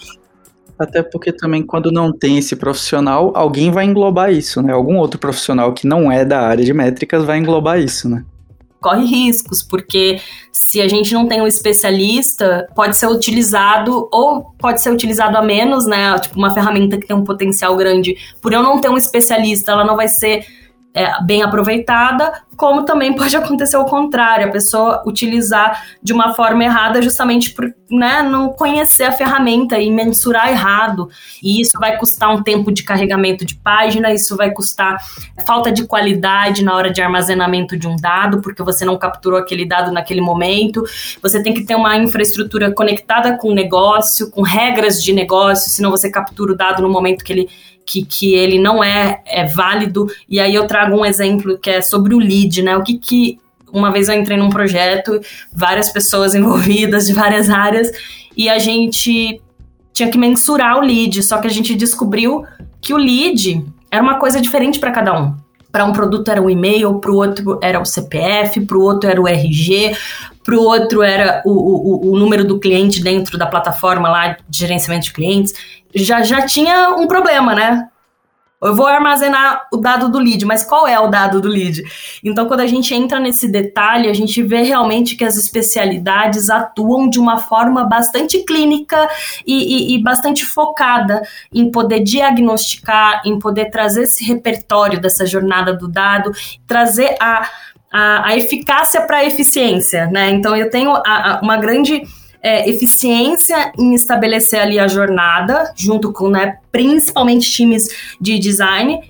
Até 0.79 1.03
porque 1.03 1.33
também, 1.33 1.63
quando 1.63 1.93
não 1.93 2.13
tem 2.13 2.39
esse 2.39 2.57
profissional, 2.57 3.33
alguém 3.35 3.71
vai 3.71 3.85
englobar 3.85 4.33
isso, 4.33 4.63
né? 4.63 4.73
Algum 4.73 4.97
outro 4.97 5.19
profissional 5.19 5.73
que 5.73 5.87
não 5.87 6.11
é 6.11 6.25
da 6.25 6.41
área 6.41 6.65
de 6.65 6.73
métricas 6.73 7.25
vai 7.25 7.39
englobar 7.39 7.79
isso, 7.81 8.09
né? 8.09 8.25
Corre 8.81 9.05
riscos, 9.05 9.63
porque 9.63 10.21
se 10.51 10.81
a 10.81 10.89
gente 10.89 11.15
não 11.15 11.29
tem 11.29 11.41
um 11.41 11.47
especialista, 11.47 12.67
pode 12.75 12.97
ser 12.97 13.07
utilizado 13.07 14.09
ou 14.13 14.53
pode 14.59 14.83
ser 14.83 14.91
utilizado 14.91 15.37
a 15.37 15.43
menos, 15.43 15.87
né? 15.87 16.19
Tipo, 16.19 16.37
uma 16.37 16.53
ferramenta 16.53 16.99
que 16.99 17.07
tem 17.07 17.17
um 17.17 17.23
potencial 17.23 17.77
grande. 17.77 18.17
Por 18.41 18.53
eu 18.53 18.63
não 18.63 18.81
ter 18.81 18.89
um 18.89 18.97
especialista, 18.97 19.71
ela 19.71 19.85
não 19.85 19.95
vai 19.95 20.09
ser 20.09 20.45
é, 20.95 21.23
bem 21.23 21.43
aproveitada, 21.43 22.43
como 22.57 22.85
também 22.85 23.15
pode 23.15 23.35
acontecer 23.37 23.77
o 23.77 23.85
contrário, 23.85 24.49
a 24.49 24.51
pessoa 24.51 25.03
utilizar 25.07 25.83
de 26.03 26.13
uma 26.13 26.35
forma 26.35 26.65
errada 26.65 27.01
justamente 27.01 27.53
por 27.53 27.73
né, 27.91 28.23
não 28.23 28.51
conhecer 28.51 29.05
a 29.05 29.13
ferramenta 29.13 29.79
e 29.79 29.91
mensurar 29.91 30.49
errado. 30.49 31.09
E 31.43 31.61
isso 31.61 31.79
vai 31.79 31.99
custar 31.99 32.31
um 32.31 32.43
tempo 32.43 32.73
de 32.73 32.83
carregamento 32.83 33.45
de 33.45 33.55
página, 33.55 34.13
isso 34.13 34.37
vai 34.37 34.51
custar 34.51 34.99
falta 35.47 35.71
de 35.71 35.87
qualidade 35.87 36.65
na 36.65 36.75
hora 36.75 36.91
de 36.91 37.03
armazenamento 37.03 37.77
de 37.77 37.87
um 37.87 37.97
dado, 37.97 38.41
porque 38.41 38.63
você 38.63 38.85
não 38.85 38.99
capturou 38.99 39.39
aquele 39.39 39.67
dado 39.67 39.93
naquele 39.93 40.21
momento. 40.21 40.83
Você 41.21 41.43
tem 41.43 41.53
que 41.53 41.65
ter 41.65 41.75
uma 41.75 41.97
infraestrutura 41.97 42.73
conectada 42.73 43.37
com 43.37 43.49
o 43.49 43.55
negócio, 43.55 44.31
com 44.31 44.43
regras 44.43 45.03
de 45.03 45.13
negócio, 45.13 45.71
senão 45.71 45.91
você 45.91 46.11
captura 46.11 46.53
o 46.53 46.57
dado 46.57 46.83
no 46.83 46.89
momento 46.89 47.25
que 47.25 47.33
ele 47.33 47.49
que, 47.87 48.05
que 48.05 48.35
ele 48.35 48.59
não 48.59 48.83
é, 48.83 49.23
é 49.27 49.47
válido. 49.47 50.07
E 50.29 50.41
aí 50.41 50.55
eu 50.55 50.67
trago 50.67 50.97
um 50.97 51.05
exemplo 51.05 51.59
que 51.59 51.71
é 51.71 51.81
sobre 51.81 52.15
o 52.15 52.19
lead, 52.19 52.63
né? 52.63 52.77
O 52.77 52.83
que 52.83 52.99
que. 52.99 53.39
Uma 53.73 53.91
vez 53.91 54.09
eu 54.09 54.15
entrei 54.15 54.37
num 54.37 54.51
projeto, 54.51 55.19
várias 55.51 55.91
pessoas 55.91 56.35
envolvidas 56.37 57.07
de 57.07 57.15
várias 57.15 57.49
áreas, 57.49 57.91
e 58.37 58.49
a 58.49 58.59
gente 58.59 59.41
tinha 59.93 60.11
que 60.11 60.19
mensurar 60.19 60.79
o 60.79 60.81
lead, 60.81 61.23
só 61.23 61.39
que 61.39 61.47
a 61.47 61.51
gente 61.51 61.75
descobriu 61.75 62.45
que 62.81 62.93
o 62.93 62.97
lead 62.97 63.65
era 63.91 64.03
uma 64.03 64.19
coisa 64.19 64.41
diferente 64.41 64.79
para 64.79 64.91
cada 64.91 65.19
um. 65.19 65.35
Para 65.71 65.87
um 65.87 65.93
produto 65.93 66.31
era 66.31 66.43
o 66.43 66.51
e-mail, 66.51 66.99
para 66.99 67.11
o 67.11 67.17
outro 67.17 67.59
era 67.63 67.81
o 67.81 67.85
CPF, 67.85 68.61
para 68.67 68.77
o 68.77 68.83
outro 68.83 69.09
era 69.09 69.21
o 69.21 69.27
RG, 69.27 69.97
para 70.45 70.55
o 70.55 70.63
outro 70.63 71.03
era 71.03 71.43
o, 71.45 71.51
o, 71.51 72.13
o, 72.13 72.19
número 72.19 72.45
do 72.45 72.59
cliente 72.59 73.03
dentro 73.03 73.39
da 73.39 73.47
plataforma 73.47 74.09
lá 74.09 74.37
de 74.49 74.59
gerenciamento 74.59 75.07
de 75.07 75.13
clientes 75.13 75.55
já, 75.95 76.23
já 76.23 76.47
tinha 76.47 76.91
um 76.91 77.07
problema, 77.07 77.55
né? 77.55 77.89
Eu 78.63 78.77
vou 78.77 78.87
armazenar 78.87 79.67
o 79.73 79.77
dado 79.77 80.09
do 80.09 80.21
lead, 80.21 80.45
mas 80.45 80.65
qual 80.65 80.87
é 80.87 80.99
o 80.99 81.09
dado 81.09 81.41
do 81.41 81.49
lead? 81.49 81.83
Então, 82.23 82.47
quando 82.47 82.61
a 82.61 82.67
gente 82.67 82.95
entra 82.95 83.19
nesse 83.19 83.49
detalhe, 83.49 84.09
a 84.09 84.15
gente 84.15 84.41
vê 84.41 84.63
realmente 84.63 85.17
que 85.17 85.25
as 85.25 85.37
especialidades 85.37 86.49
atuam 86.49 87.11
de 87.11 87.19
uma 87.19 87.39
forma 87.39 87.85
bastante 87.85 88.39
clínica 88.45 89.09
e, 89.45 89.95
e, 89.95 89.97
e 89.97 90.03
bastante 90.03 90.45
focada 90.45 91.23
em 91.53 91.73
poder 91.73 92.01
diagnosticar, 92.01 93.23
em 93.27 93.37
poder 93.37 93.69
trazer 93.69 94.03
esse 94.05 94.23
repertório 94.25 95.01
dessa 95.01 95.27
jornada 95.27 95.75
do 95.75 95.89
dado, 95.89 96.31
trazer 96.65 97.17
a, 97.21 97.51
a, 97.93 98.29
a 98.29 98.37
eficácia 98.37 99.01
para 99.03 99.19
a 99.19 99.25
eficiência, 99.25 100.07
né? 100.07 100.31
Então, 100.31 100.55
eu 100.55 100.71
tenho 100.71 100.93
a, 100.93 101.01
a, 101.05 101.41
uma 101.43 101.57
grande 101.57 102.03
é, 102.43 102.69
eficiência 102.69 103.73
em 103.79 103.95
estabelecer 103.95 104.61
ali 104.61 104.79
a 104.79 104.89
jornada, 104.89 105.73
junto 105.77 106.13
com, 106.13 106.29
né, 106.29 106.57
principalmente 106.71 107.51
times 107.51 107.89
de 108.21 108.39
design, 108.39 109.01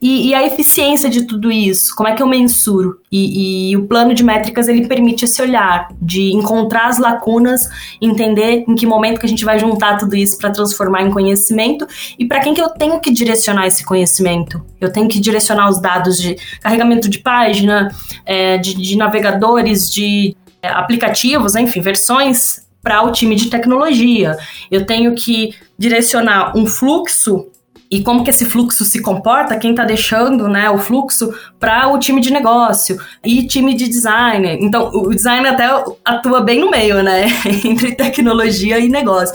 e, 0.00 0.28
e, 0.28 0.34
a 0.34 0.46
eficiência 0.46 1.10
de 1.10 1.22
tudo 1.22 1.50
isso, 1.50 1.92
como 1.96 2.08
é 2.08 2.14
que 2.14 2.22
eu 2.22 2.26
mensuro? 2.26 3.00
E, 3.10 3.70
e, 3.70 3.76
o 3.76 3.84
plano 3.88 4.14
de 4.14 4.22
métricas 4.22 4.68
ele 4.68 4.86
permite 4.86 5.24
esse 5.24 5.42
olhar 5.42 5.88
de 6.00 6.32
encontrar 6.32 6.86
as 6.86 6.98
lacunas, 6.98 7.68
entender 8.00 8.64
em 8.68 8.76
que 8.76 8.86
momento 8.86 9.18
que 9.18 9.26
a 9.26 9.28
gente 9.28 9.44
vai 9.44 9.58
juntar 9.58 9.96
tudo 9.96 10.14
isso 10.14 10.38
para 10.38 10.50
transformar 10.50 11.02
em 11.02 11.10
conhecimento 11.10 11.84
e 12.16 12.24
para 12.26 12.38
quem 12.38 12.54
que 12.54 12.60
eu 12.60 12.68
tenho 12.68 13.00
que 13.00 13.10
direcionar 13.10 13.66
esse 13.66 13.84
conhecimento. 13.84 14.64
Eu 14.80 14.92
tenho 14.92 15.08
que 15.08 15.18
direcionar 15.18 15.68
os 15.68 15.80
dados 15.80 16.16
de 16.16 16.36
carregamento 16.60 17.08
de 17.08 17.18
página, 17.18 17.88
é, 18.24 18.56
de, 18.56 18.74
de 18.74 18.96
navegadores, 18.96 19.90
de 19.90 20.36
aplicativos, 20.62 21.54
enfim, 21.54 21.80
versões 21.80 22.66
para 22.82 23.02
o 23.02 23.12
time 23.12 23.34
de 23.34 23.50
tecnologia. 23.50 24.36
Eu 24.70 24.86
tenho 24.86 25.14
que 25.14 25.54
direcionar 25.76 26.56
um 26.56 26.66
fluxo 26.66 27.50
e 27.90 28.02
como 28.02 28.22
que 28.22 28.30
esse 28.30 28.44
fluxo 28.44 28.84
se 28.84 29.00
comporta, 29.00 29.56
quem 29.56 29.70
está 29.70 29.84
deixando 29.84 30.46
né, 30.46 30.68
o 30.68 30.78
fluxo 30.78 31.32
para 31.58 31.88
o 31.88 31.98
time 31.98 32.20
de 32.20 32.30
negócio 32.30 33.00
e 33.24 33.46
time 33.46 33.74
de 33.74 33.88
design. 33.88 34.58
Então, 34.60 34.90
o 34.92 35.08
design 35.10 35.46
até 35.48 35.66
atua 36.04 36.42
bem 36.42 36.60
no 36.60 36.70
meio, 36.70 37.02
né? 37.02 37.26
Entre 37.64 37.94
tecnologia 37.94 38.78
e 38.78 38.88
negócio. 38.88 39.34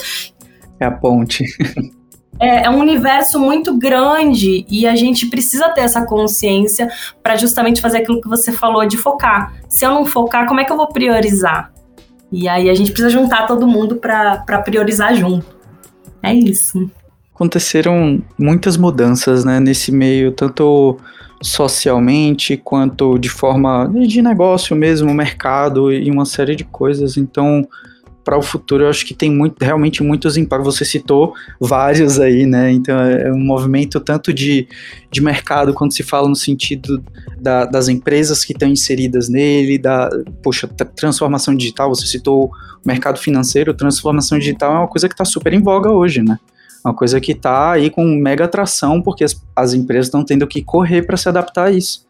É 0.79 0.85
a 0.85 0.91
ponte. 0.91 1.45
É, 2.39 2.65
é, 2.65 2.69
um 2.69 2.79
universo 2.79 3.39
muito 3.39 3.77
grande 3.77 4.65
e 4.69 4.87
a 4.87 4.95
gente 4.95 5.27
precisa 5.27 5.69
ter 5.69 5.81
essa 5.81 6.05
consciência 6.05 6.89
para 7.21 7.35
justamente 7.35 7.79
fazer 7.79 7.99
aquilo 7.99 8.21
que 8.21 8.27
você 8.27 8.51
falou 8.51 8.85
de 8.85 8.97
focar. 8.97 9.53
Se 9.69 9.85
eu 9.85 9.91
não 9.91 10.05
focar, 10.05 10.47
como 10.47 10.59
é 10.59 10.65
que 10.65 10.71
eu 10.71 10.77
vou 10.77 10.87
priorizar? 10.87 11.71
E 12.31 12.47
aí 12.49 12.69
a 12.69 12.73
gente 12.73 12.91
precisa 12.91 13.09
juntar 13.09 13.45
todo 13.45 13.67
mundo 13.67 13.97
para 13.97 14.61
priorizar 14.63 15.15
junto. 15.15 15.45
É 16.21 16.33
isso 16.33 16.89
aconteceram 17.33 18.21
muitas 18.37 18.77
mudanças 18.77 19.43
né, 19.43 19.59
nesse 19.59 19.91
meio, 19.91 20.31
tanto 20.31 20.97
socialmente 21.41 22.55
quanto 22.55 23.17
de 23.17 23.27
forma 23.27 23.91
de 24.07 24.21
negócio 24.21 24.75
mesmo, 24.75 25.13
mercado 25.13 25.91
e 25.91 26.09
uma 26.09 26.25
série 26.25 26.55
de 26.55 26.63
coisas. 26.63 27.17
Então, 27.17 27.67
para 28.23 28.37
o 28.37 28.41
futuro, 28.41 28.83
eu 28.83 28.89
acho 28.89 29.05
que 29.05 29.13
tem 29.13 29.29
muito, 29.29 29.61
realmente 29.61 30.01
muitos 30.01 30.37
impactos. 30.37 30.77
Você 30.77 30.85
citou 30.85 31.33
vários 31.59 32.19
aí, 32.19 32.45
né? 32.45 32.71
Então, 32.71 32.97
é 32.99 33.31
um 33.31 33.39
movimento 33.39 33.99
tanto 33.99 34.33
de, 34.33 34.67
de 35.11 35.21
mercado, 35.21 35.73
quando 35.73 35.93
se 35.93 36.03
fala 36.03 36.29
no 36.29 36.35
sentido 36.35 37.03
da, 37.39 37.65
das 37.65 37.89
empresas 37.89 38.45
que 38.45 38.53
estão 38.53 38.69
inseridas 38.69 39.27
nele, 39.27 39.77
da, 39.77 40.09
poxa, 40.41 40.67
transformação 40.67 41.53
digital. 41.55 41.89
Você 41.89 42.05
citou 42.05 42.45
o 42.45 42.87
mercado 42.87 43.19
financeiro, 43.19 43.73
transformação 43.73 44.39
digital 44.39 44.73
é 44.73 44.77
uma 44.79 44.87
coisa 44.87 45.07
que 45.07 45.13
está 45.13 45.25
super 45.25 45.53
em 45.53 45.61
voga 45.61 45.91
hoje, 45.91 46.21
né? 46.21 46.39
Uma 46.83 46.93
coisa 46.93 47.19
que 47.19 47.31
está 47.31 47.71
aí 47.71 47.89
com 47.89 48.05
mega 48.05 48.45
atração, 48.45 49.01
porque 49.01 49.23
as, 49.23 49.41
as 49.55 49.73
empresas 49.73 50.07
estão 50.07 50.23
tendo 50.23 50.45
que 50.45 50.61
correr 50.61 51.01
para 51.03 51.15
se 51.17 51.29
adaptar 51.29 51.65
a 51.65 51.71
isso. 51.71 52.05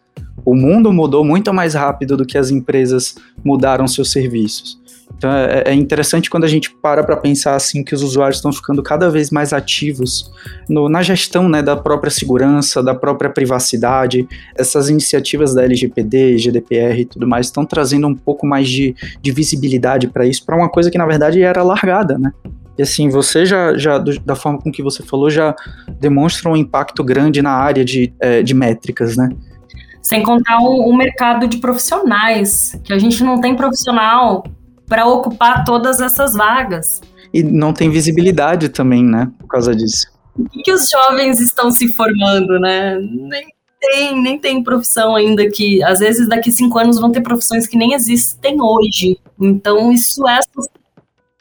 O 0.45 0.56
mundo 0.56 0.91
mudou 0.91 1.23
muito 1.23 1.54
mais 1.54 1.73
rápido 1.73 2.17
do 2.17 2.26
que 2.26 2.38
as 2.38 2.49
empresas 2.49 3.15
mudaram 3.43 3.88
seus 3.88 4.12
serviços. 4.12 4.83
Então 5.23 5.33
é, 5.33 5.63
é 5.67 5.73
interessante 5.73 6.29
quando 6.29 6.43
a 6.43 6.49
gente 6.49 6.69
para 6.69 7.01
para 7.01 7.15
pensar 7.15 7.55
assim 7.55 7.81
que 7.81 7.95
os 7.95 8.03
usuários 8.03 8.39
estão 8.39 8.51
ficando 8.51 8.83
cada 8.83 9.09
vez 9.09 9.31
mais 9.31 9.53
ativos 9.53 10.29
no, 10.67 10.89
na 10.89 11.01
gestão 11.01 11.47
né, 11.47 11.63
da 11.63 11.77
própria 11.77 12.12
segurança, 12.12 12.83
da 12.83 12.93
própria 12.93 13.29
privacidade. 13.29 14.27
Essas 14.53 14.89
iniciativas 14.89 15.55
da 15.55 15.63
LGPD, 15.63 16.38
GDPR 16.39 16.99
e 16.99 17.05
tudo 17.05 17.25
mais 17.25 17.45
estão 17.45 17.65
trazendo 17.65 18.05
um 18.05 18.13
pouco 18.13 18.45
mais 18.45 18.67
de, 18.67 18.93
de 19.21 19.31
visibilidade 19.31 20.09
para 20.09 20.27
isso, 20.27 20.45
para 20.45 20.57
uma 20.57 20.67
coisa 20.67 20.91
que 20.91 20.97
na 20.97 21.05
verdade 21.05 21.41
era 21.41 21.63
largada, 21.63 22.17
né? 22.17 22.33
E 22.77 22.81
assim, 22.81 23.07
você 23.07 23.45
já, 23.45 23.77
já 23.77 23.97
da 23.97 24.36
forma 24.36 24.59
com 24.59 24.69
que 24.69 24.83
você 24.83 25.03
falou, 25.03 25.29
já 25.29 25.55
demonstra 26.01 26.49
um 26.49 26.57
impacto 26.57 27.01
grande 27.01 27.41
na 27.41 27.51
área 27.51 27.86
de, 27.86 28.13
é, 28.19 28.43
de 28.43 28.53
métricas, 28.53 29.15
né? 29.15 29.29
Sem 30.01 30.21
contar 30.21 30.59
o, 30.59 30.89
o 30.89 30.93
mercado 30.93 31.47
de 31.47 31.59
profissionais, 31.59 32.77
que 32.83 32.91
a 32.91 32.99
gente 32.99 33.23
não 33.23 33.39
tem 33.39 33.55
profissional 33.55 34.43
para 34.93 35.08
ocupar 35.08 35.63
todas 35.63 35.99
essas 35.99 36.34
vagas. 36.34 37.01
E 37.34 37.41
não 37.41 37.73
tem 37.73 37.89
visibilidade 37.89 38.69
também, 38.69 39.03
né, 39.03 39.27
por 39.39 39.47
causa 39.47 39.75
disso. 39.75 40.06
O 40.38 40.47
que, 40.47 40.62
que 40.62 40.71
os 40.71 40.88
jovens 40.88 41.39
estão 41.39 41.71
se 41.71 41.88
formando, 41.95 42.60
né? 42.60 42.99
Nem 42.99 43.47
tem, 43.82 44.21
nem 44.21 44.38
tem 44.38 44.63
profissão 44.63 45.15
ainda 45.15 45.49
que, 45.49 45.84
às 45.84 45.97
vezes, 45.97 46.29
daqui 46.29 46.51
cinco 46.51 46.77
anos 46.77 46.99
vão 46.99 47.12
ter 47.12 47.21
profissões 47.21 47.65
que 47.65 47.75
nem 47.75 47.93
existem 47.93 48.62
hoje. 48.62 49.17
Então, 49.41 49.91
isso 49.91 50.27
é, 50.27 50.39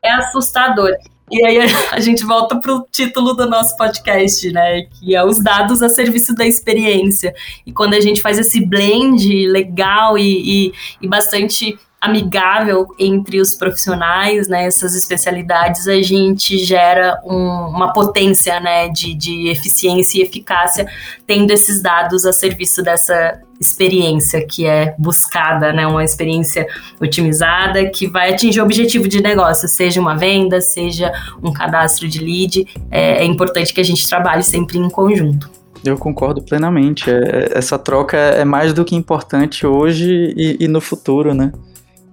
é 0.03 0.12
assustador. 0.12 0.91
E 1.31 1.45
aí 1.45 1.59
a 1.91 2.01
gente 2.01 2.25
volta 2.25 2.59
para 2.59 2.75
o 2.75 2.87
título 2.91 3.35
do 3.35 3.47
nosso 3.47 3.77
podcast, 3.77 4.51
né? 4.51 4.83
Que 4.83 5.15
é 5.15 5.23
os 5.23 5.43
dados 5.43 5.83
a 5.83 5.91
serviço 5.91 6.35
da 6.35 6.47
experiência. 6.47 7.35
E 7.67 7.73
quando 7.73 7.93
a 7.93 8.01
gente 8.01 8.23
faz 8.23 8.38
esse 8.38 8.65
blend 8.65 9.47
legal 9.49 10.17
e, 10.17 10.69
e, 10.69 10.73
e 11.03 11.07
bastante 11.07 11.79
amigável 12.03 12.88
entre 12.99 13.41
os 13.41 13.55
profissionais, 13.55 14.49
né, 14.49 14.65
essas 14.65 14.97
especialidades, 14.97 15.87
a 15.87 16.03
gente 16.03 16.59
gera 16.59 17.17
um, 17.25 17.37
uma 17.69 17.93
potência, 17.93 18.59
né, 18.59 18.88
de, 18.88 19.15
de 19.15 19.49
eficiência 19.49 20.19
e 20.19 20.23
eficácia, 20.23 20.85
tendo 21.29 21.53
esses 21.53 21.81
dados 21.81 22.27
a 22.27 22.33
serviço 22.33 22.83
dessa 22.83 23.41
experiência 23.61 24.45
que 24.45 24.67
é 24.67 24.97
buscada, 24.99 25.73
né, 25.73 25.87
uma 25.87 26.03
experiência 26.03 26.67
otimizada 27.01 27.88
que 27.88 28.09
vai 28.09 28.35
atingir 28.35 28.61
o 28.61 28.65
objetivo 28.65 29.07
de 29.07 29.23
negócio, 29.23 29.69
seja 29.69 30.01
uma 30.01 30.17
venda, 30.17 30.61
seja 30.61 31.12
um 31.41 31.53
cadastro 31.53 32.09
de 32.09 32.19
lead, 32.19 32.67
é, 32.91 33.19
é 33.19 33.25
importante 33.25 33.73
que 33.73 33.81
a 33.81 33.85
gente 33.85 34.09
trabalhe 34.09 34.43
sempre 34.43 34.77
em 34.77 34.91
conjunto. 34.91 35.49
Eu 35.85 35.97
concordo 35.97 36.43
plenamente. 36.43 37.09
É, 37.09 37.51
essa 37.55 37.79
troca 37.79 38.17
é 38.17 38.45
mais 38.45 38.73
do 38.73 38.85
que 38.85 38.97
importante 38.97 39.65
hoje 39.65 40.33
e, 40.37 40.57
e 40.61 40.69
no 40.69 40.81
futuro, 40.81 41.33
né? 41.33 41.53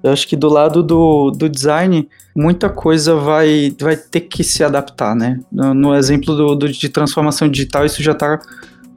Eu 0.03 0.11
acho 0.11 0.27
que 0.27 0.35
do 0.35 0.47
lado 0.47 0.81
do, 0.81 1.31
do 1.31 1.49
design, 1.49 2.07
muita 2.35 2.69
coisa 2.69 3.15
vai, 3.15 3.75
vai 3.79 3.97
ter 3.97 4.21
que 4.21 4.43
se 4.43 4.63
adaptar, 4.63 5.15
né? 5.15 5.39
No, 5.51 5.73
no 5.73 5.95
exemplo 5.95 6.35
do, 6.35 6.55
do, 6.55 6.69
de 6.69 6.89
transformação 6.89 7.49
digital, 7.49 7.85
isso 7.85 8.01
já 8.01 8.13
está 8.13 8.39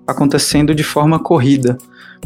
acontecendo 0.07 0.75
de 0.75 0.85
forma 0.85 1.19
corrida. 1.19 1.77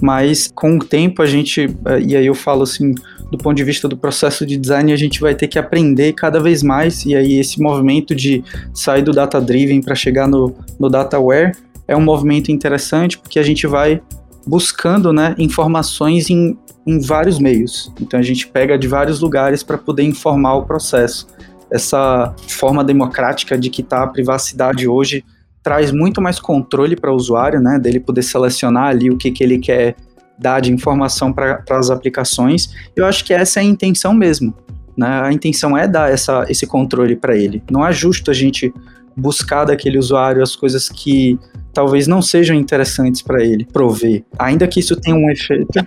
Mas 0.01 0.51
com 0.55 0.77
o 0.77 0.79
tempo 0.79 1.23
a 1.23 1.27
gente, 1.27 1.75
eh, 1.87 2.01
e 2.01 2.17
aí 2.17 2.27
eu 2.27 2.35
falo 2.35 2.63
assim, 2.63 2.95
do 3.31 3.39
ponto 3.39 3.57
de 3.57 3.65
vista 3.65 3.89
do 3.89 3.97
processo 3.97 4.45
de 4.45 4.57
design, 4.57 4.93
a 4.93 4.97
gente 4.97 5.21
vai 5.21 5.35
ter 5.35 5.49
que 5.49 5.59
aprender 5.59 6.13
cada 6.13 6.39
vez 6.39 6.63
mais. 6.63 7.07
E 7.07 7.15
aí 7.15 7.39
esse 7.39 7.61
movimento 7.61 8.15
de 8.15 8.45
sair 8.75 9.03
do 9.03 9.13
data 9.13 9.41
driven 9.41 9.81
para 9.81 9.95
chegar 9.95 10.29
no, 10.29 10.55
no 10.79 10.91
data 10.91 11.17
aware 11.17 11.53
é 11.89 11.97
um 11.97 12.01
movimento 12.01 12.51
interessante 12.51 13.17
porque 13.17 13.39
a 13.39 13.43
gente 13.43 13.67
vai 13.67 14.03
buscando 14.47 15.13
né, 15.13 15.35
informações 15.39 16.31
em 16.31 16.57
em 16.87 17.01
vários 17.01 17.39
meios. 17.39 17.93
Então 18.01 18.21
a 18.21 18.23
gente 18.23 18.47
pega 18.47 18.79
de 18.79 18.87
vários 18.87 19.21
lugares 19.21 19.63
para 19.63 19.77
poder 19.77 20.05
informar 20.05 20.55
o 20.55 20.65
processo. 20.65 21.27
Essa 21.71 22.35
forma 22.47 22.85
democrática 22.85 23.59
de 23.59 23.69
quitar 23.69 24.05
a 24.05 24.07
privacidade 24.07 24.87
hoje 24.87 25.25
traz 25.63 25.91
muito 25.91 26.23
mais 26.23 26.39
controle 26.39 26.95
para 26.95 27.11
o 27.11 27.17
usuário, 27.17 27.61
né, 27.61 27.77
dele 27.77 27.99
poder 27.99 28.23
selecionar 28.23 28.91
ali 28.91 29.11
o 29.11 29.17
que, 29.17 29.33
que 29.33 29.43
ele 29.43 29.59
quer 29.59 29.97
dar 30.39 30.61
de 30.61 30.73
informação 30.73 31.33
para 31.33 31.65
as 31.71 31.91
aplicações. 31.91 32.71
Eu 32.95 33.05
acho 33.05 33.25
que 33.25 33.35
essa 33.35 33.59
é 33.59 33.63
a 33.63 33.67
intenção 33.67 34.15
mesmo. 34.15 34.55
Né? 34.97 35.09
A 35.09 35.33
intenção 35.33 35.77
é 35.77 35.89
dar 35.89 36.11
essa, 36.11 36.45
esse 36.49 36.67
controle 36.67 37.17
para 37.17 37.37
ele. 37.37 37.63
Não 37.69 37.85
é 37.85 37.93
justo 37.93 38.31
a 38.31 38.35
gente 38.35 38.73
buscar 39.17 39.65
daquele 39.65 39.99
usuário 39.99 40.43
as 40.43 40.55
coisas 40.55 40.89
que 40.89 41.39
talvez 41.73 42.07
não 42.07 42.23
sejam 42.23 42.55
interessantes 42.55 43.21
para 43.21 43.43
ele 43.43 43.65
prover. 43.65 44.25
Ainda 44.39 44.69
que 44.69 44.79
isso 44.79 44.95
tenha 44.95 45.17
um 45.17 45.31
efeito. 45.31 45.87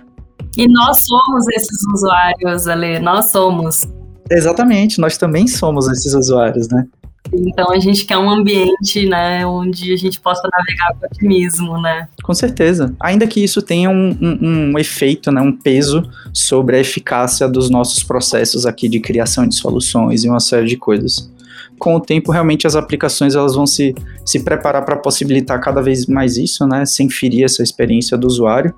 E 0.56 0.66
nós 0.68 1.04
somos 1.04 1.46
esses 1.48 1.84
usuários, 1.94 2.66
Ale, 2.66 2.98
nós 2.98 3.30
somos. 3.30 3.86
Exatamente, 4.30 5.00
nós 5.00 5.16
também 5.16 5.46
somos 5.46 5.88
esses 5.88 6.14
usuários, 6.14 6.68
né? 6.68 6.86
Então 7.32 7.70
a 7.70 7.78
gente 7.78 8.04
quer 8.04 8.18
um 8.18 8.28
ambiente, 8.28 9.06
né, 9.06 9.46
onde 9.46 9.92
a 9.92 9.96
gente 9.96 10.20
possa 10.20 10.42
navegar 10.50 10.94
com 10.98 11.06
otimismo, 11.06 11.80
né? 11.80 12.08
Com 12.22 12.34
certeza. 12.34 12.94
Ainda 12.98 13.26
que 13.26 13.42
isso 13.42 13.62
tenha 13.62 13.88
um, 13.88 14.10
um, 14.20 14.72
um, 14.72 14.78
efeito, 14.78 15.30
né, 15.30 15.40
um 15.40 15.52
peso 15.56 16.02
sobre 16.32 16.76
a 16.76 16.80
eficácia 16.80 17.48
dos 17.48 17.70
nossos 17.70 18.02
processos 18.02 18.66
aqui 18.66 18.88
de 18.88 18.98
criação 19.00 19.46
de 19.46 19.54
soluções 19.54 20.24
e 20.24 20.28
uma 20.28 20.40
série 20.40 20.66
de 20.66 20.76
coisas. 20.76 21.30
Com 21.78 21.94
o 21.94 22.00
tempo, 22.00 22.32
realmente 22.32 22.66
as 22.66 22.74
aplicações 22.74 23.34
elas 23.34 23.54
vão 23.54 23.66
se, 23.66 23.94
se 24.24 24.40
preparar 24.40 24.84
para 24.84 24.96
possibilitar 24.96 25.60
cada 25.60 25.80
vez 25.80 26.06
mais 26.06 26.36
isso, 26.36 26.66
né, 26.66 26.84
sem 26.84 27.08
ferir 27.08 27.44
essa 27.44 27.62
experiência 27.62 28.18
do 28.18 28.26
usuário. 28.26 28.74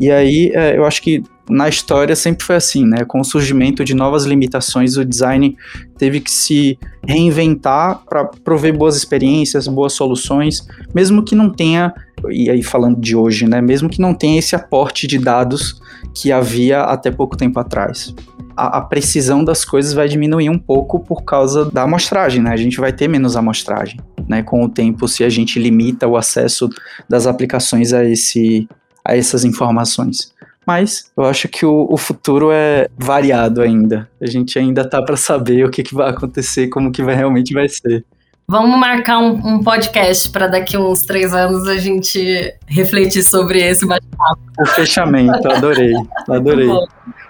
E 0.00 0.10
aí 0.10 0.50
é, 0.54 0.76
eu 0.76 0.84
acho 0.84 1.00
que 1.02 1.22
na 1.48 1.68
história 1.68 2.16
sempre 2.16 2.44
foi 2.44 2.56
assim, 2.56 2.86
né? 2.86 3.04
Com 3.04 3.20
o 3.20 3.24
surgimento 3.24 3.84
de 3.84 3.94
novas 3.94 4.24
limitações, 4.24 4.96
o 4.96 5.04
design 5.04 5.56
teve 5.98 6.20
que 6.20 6.30
se 6.30 6.78
reinventar 7.06 8.02
para 8.08 8.24
prover 8.24 8.76
boas 8.76 8.96
experiências, 8.96 9.68
boas 9.68 9.92
soluções, 9.92 10.66
mesmo 10.94 11.22
que 11.22 11.34
não 11.34 11.50
tenha, 11.50 11.92
e 12.30 12.50
aí 12.50 12.62
falando 12.62 12.98
de 12.98 13.14
hoje, 13.14 13.46
né? 13.46 13.60
Mesmo 13.60 13.88
que 13.90 14.00
não 14.00 14.14
tenha 14.14 14.38
esse 14.38 14.56
aporte 14.56 15.06
de 15.06 15.18
dados 15.18 15.80
que 16.14 16.32
havia 16.32 16.80
até 16.82 17.10
pouco 17.10 17.36
tempo 17.36 17.60
atrás. 17.60 18.14
a, 18.56 18.78
a, 18.78 18.80
precisão 18.80 19.44
das 19.44 19.64
coisas 19.64 19.92
vai 19.92 20.08
diminuir 20.08 20.48
um 20.48 20.58
pouco 20.58 21.00
por 21.00 21.24
causa 21.24 21.70
da 21.70 21.82
amostragem, 21.82 22.42
né? 22.42 22.50
A 22.50 22.56
gente 22.56 22.80
vai 22.80 22.92
ter 22.92 23.08
menos 23.08 23.36
amostragem, 23.36 23.98
né? 24.28 24.42
Com 24.42 24.64
o 24.64 24.68
tempo, 24.68 25.06
se 25.08 25.24
a 25.24 25.28
gente 25.28 25.58
limita 25.58 26.06
o 26.06 26.16
acesso 26.16 26.70
das 27.08 27.26
aplicações 27.26 27.92
a, 27.92 28.04
esse, 28.04 28.68
a 29.04 29.16
essas 29.16 29.44
informações. 29.44 30.32
Mas 30.66 31.10
eu 31.16 31.24
acho 31.24 31.46
que 31.48 31.66
o, 31.66 31.86
o 31.90 31.96
futuro 31.96 32.50
é 32.50 32.88
variado 32.96 33.60
ainda. 33.60 34.08
A 34.20 34.26
gente 34.26 34.58
ainda 34.58 34.88
tá 34.88 35.02
para 35.02 35.16
saber 35.16 35.66
o 35.66 35.70
que, 35.70 35.82
que 35.82 35.94
vai 35.94 36.10
acontecer, 36.10 36.68
como 36.68 36.90
que 36.90 37.02
vai, 37.02 37.14
realmente 37.14 37.52
vai 37.52 37.68
ser. 37.68 38.04
Vamos 38.46 38.78
marcar 38.78 39.18
um, 39.18 39.32
um 39.46 39.62
podcast 39.62 40.30
para 40.30 40.46
daqui 40.46 40.76
uns 40.76 41.00
três 41.02 41.32
anos 41.32 41.66
a 41.66 41.76
gente 41.76 42.54
refletir 42.66 43.22
sobre 43.22 43.62
esse 43.62 43.86
bate-papo. 43.86 44.40
O 44.60 44.66
fechamento, 44.66 45.50
adorei, 45.50 45.94
adorei. 46.28 46.68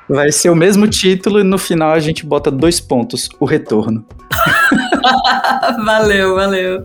Vai 0.09 0.33
ser 0.33 0.51
o 0.51 0.57
mesmo 0.57 0.89
título 0.89 1.41
e 1.41 1.45
no 1.45 1.57
final 1.57 1.93
a 1.93 2.01
gente 2.01 2.27
bota 2.27 2.51
dois 2.51 2.81
pontos, 2.81 3.29
o 3.39 3.45
retorno. 3.45 4.05
valeu, 5.85 6.35
valeu. 6.35 6.85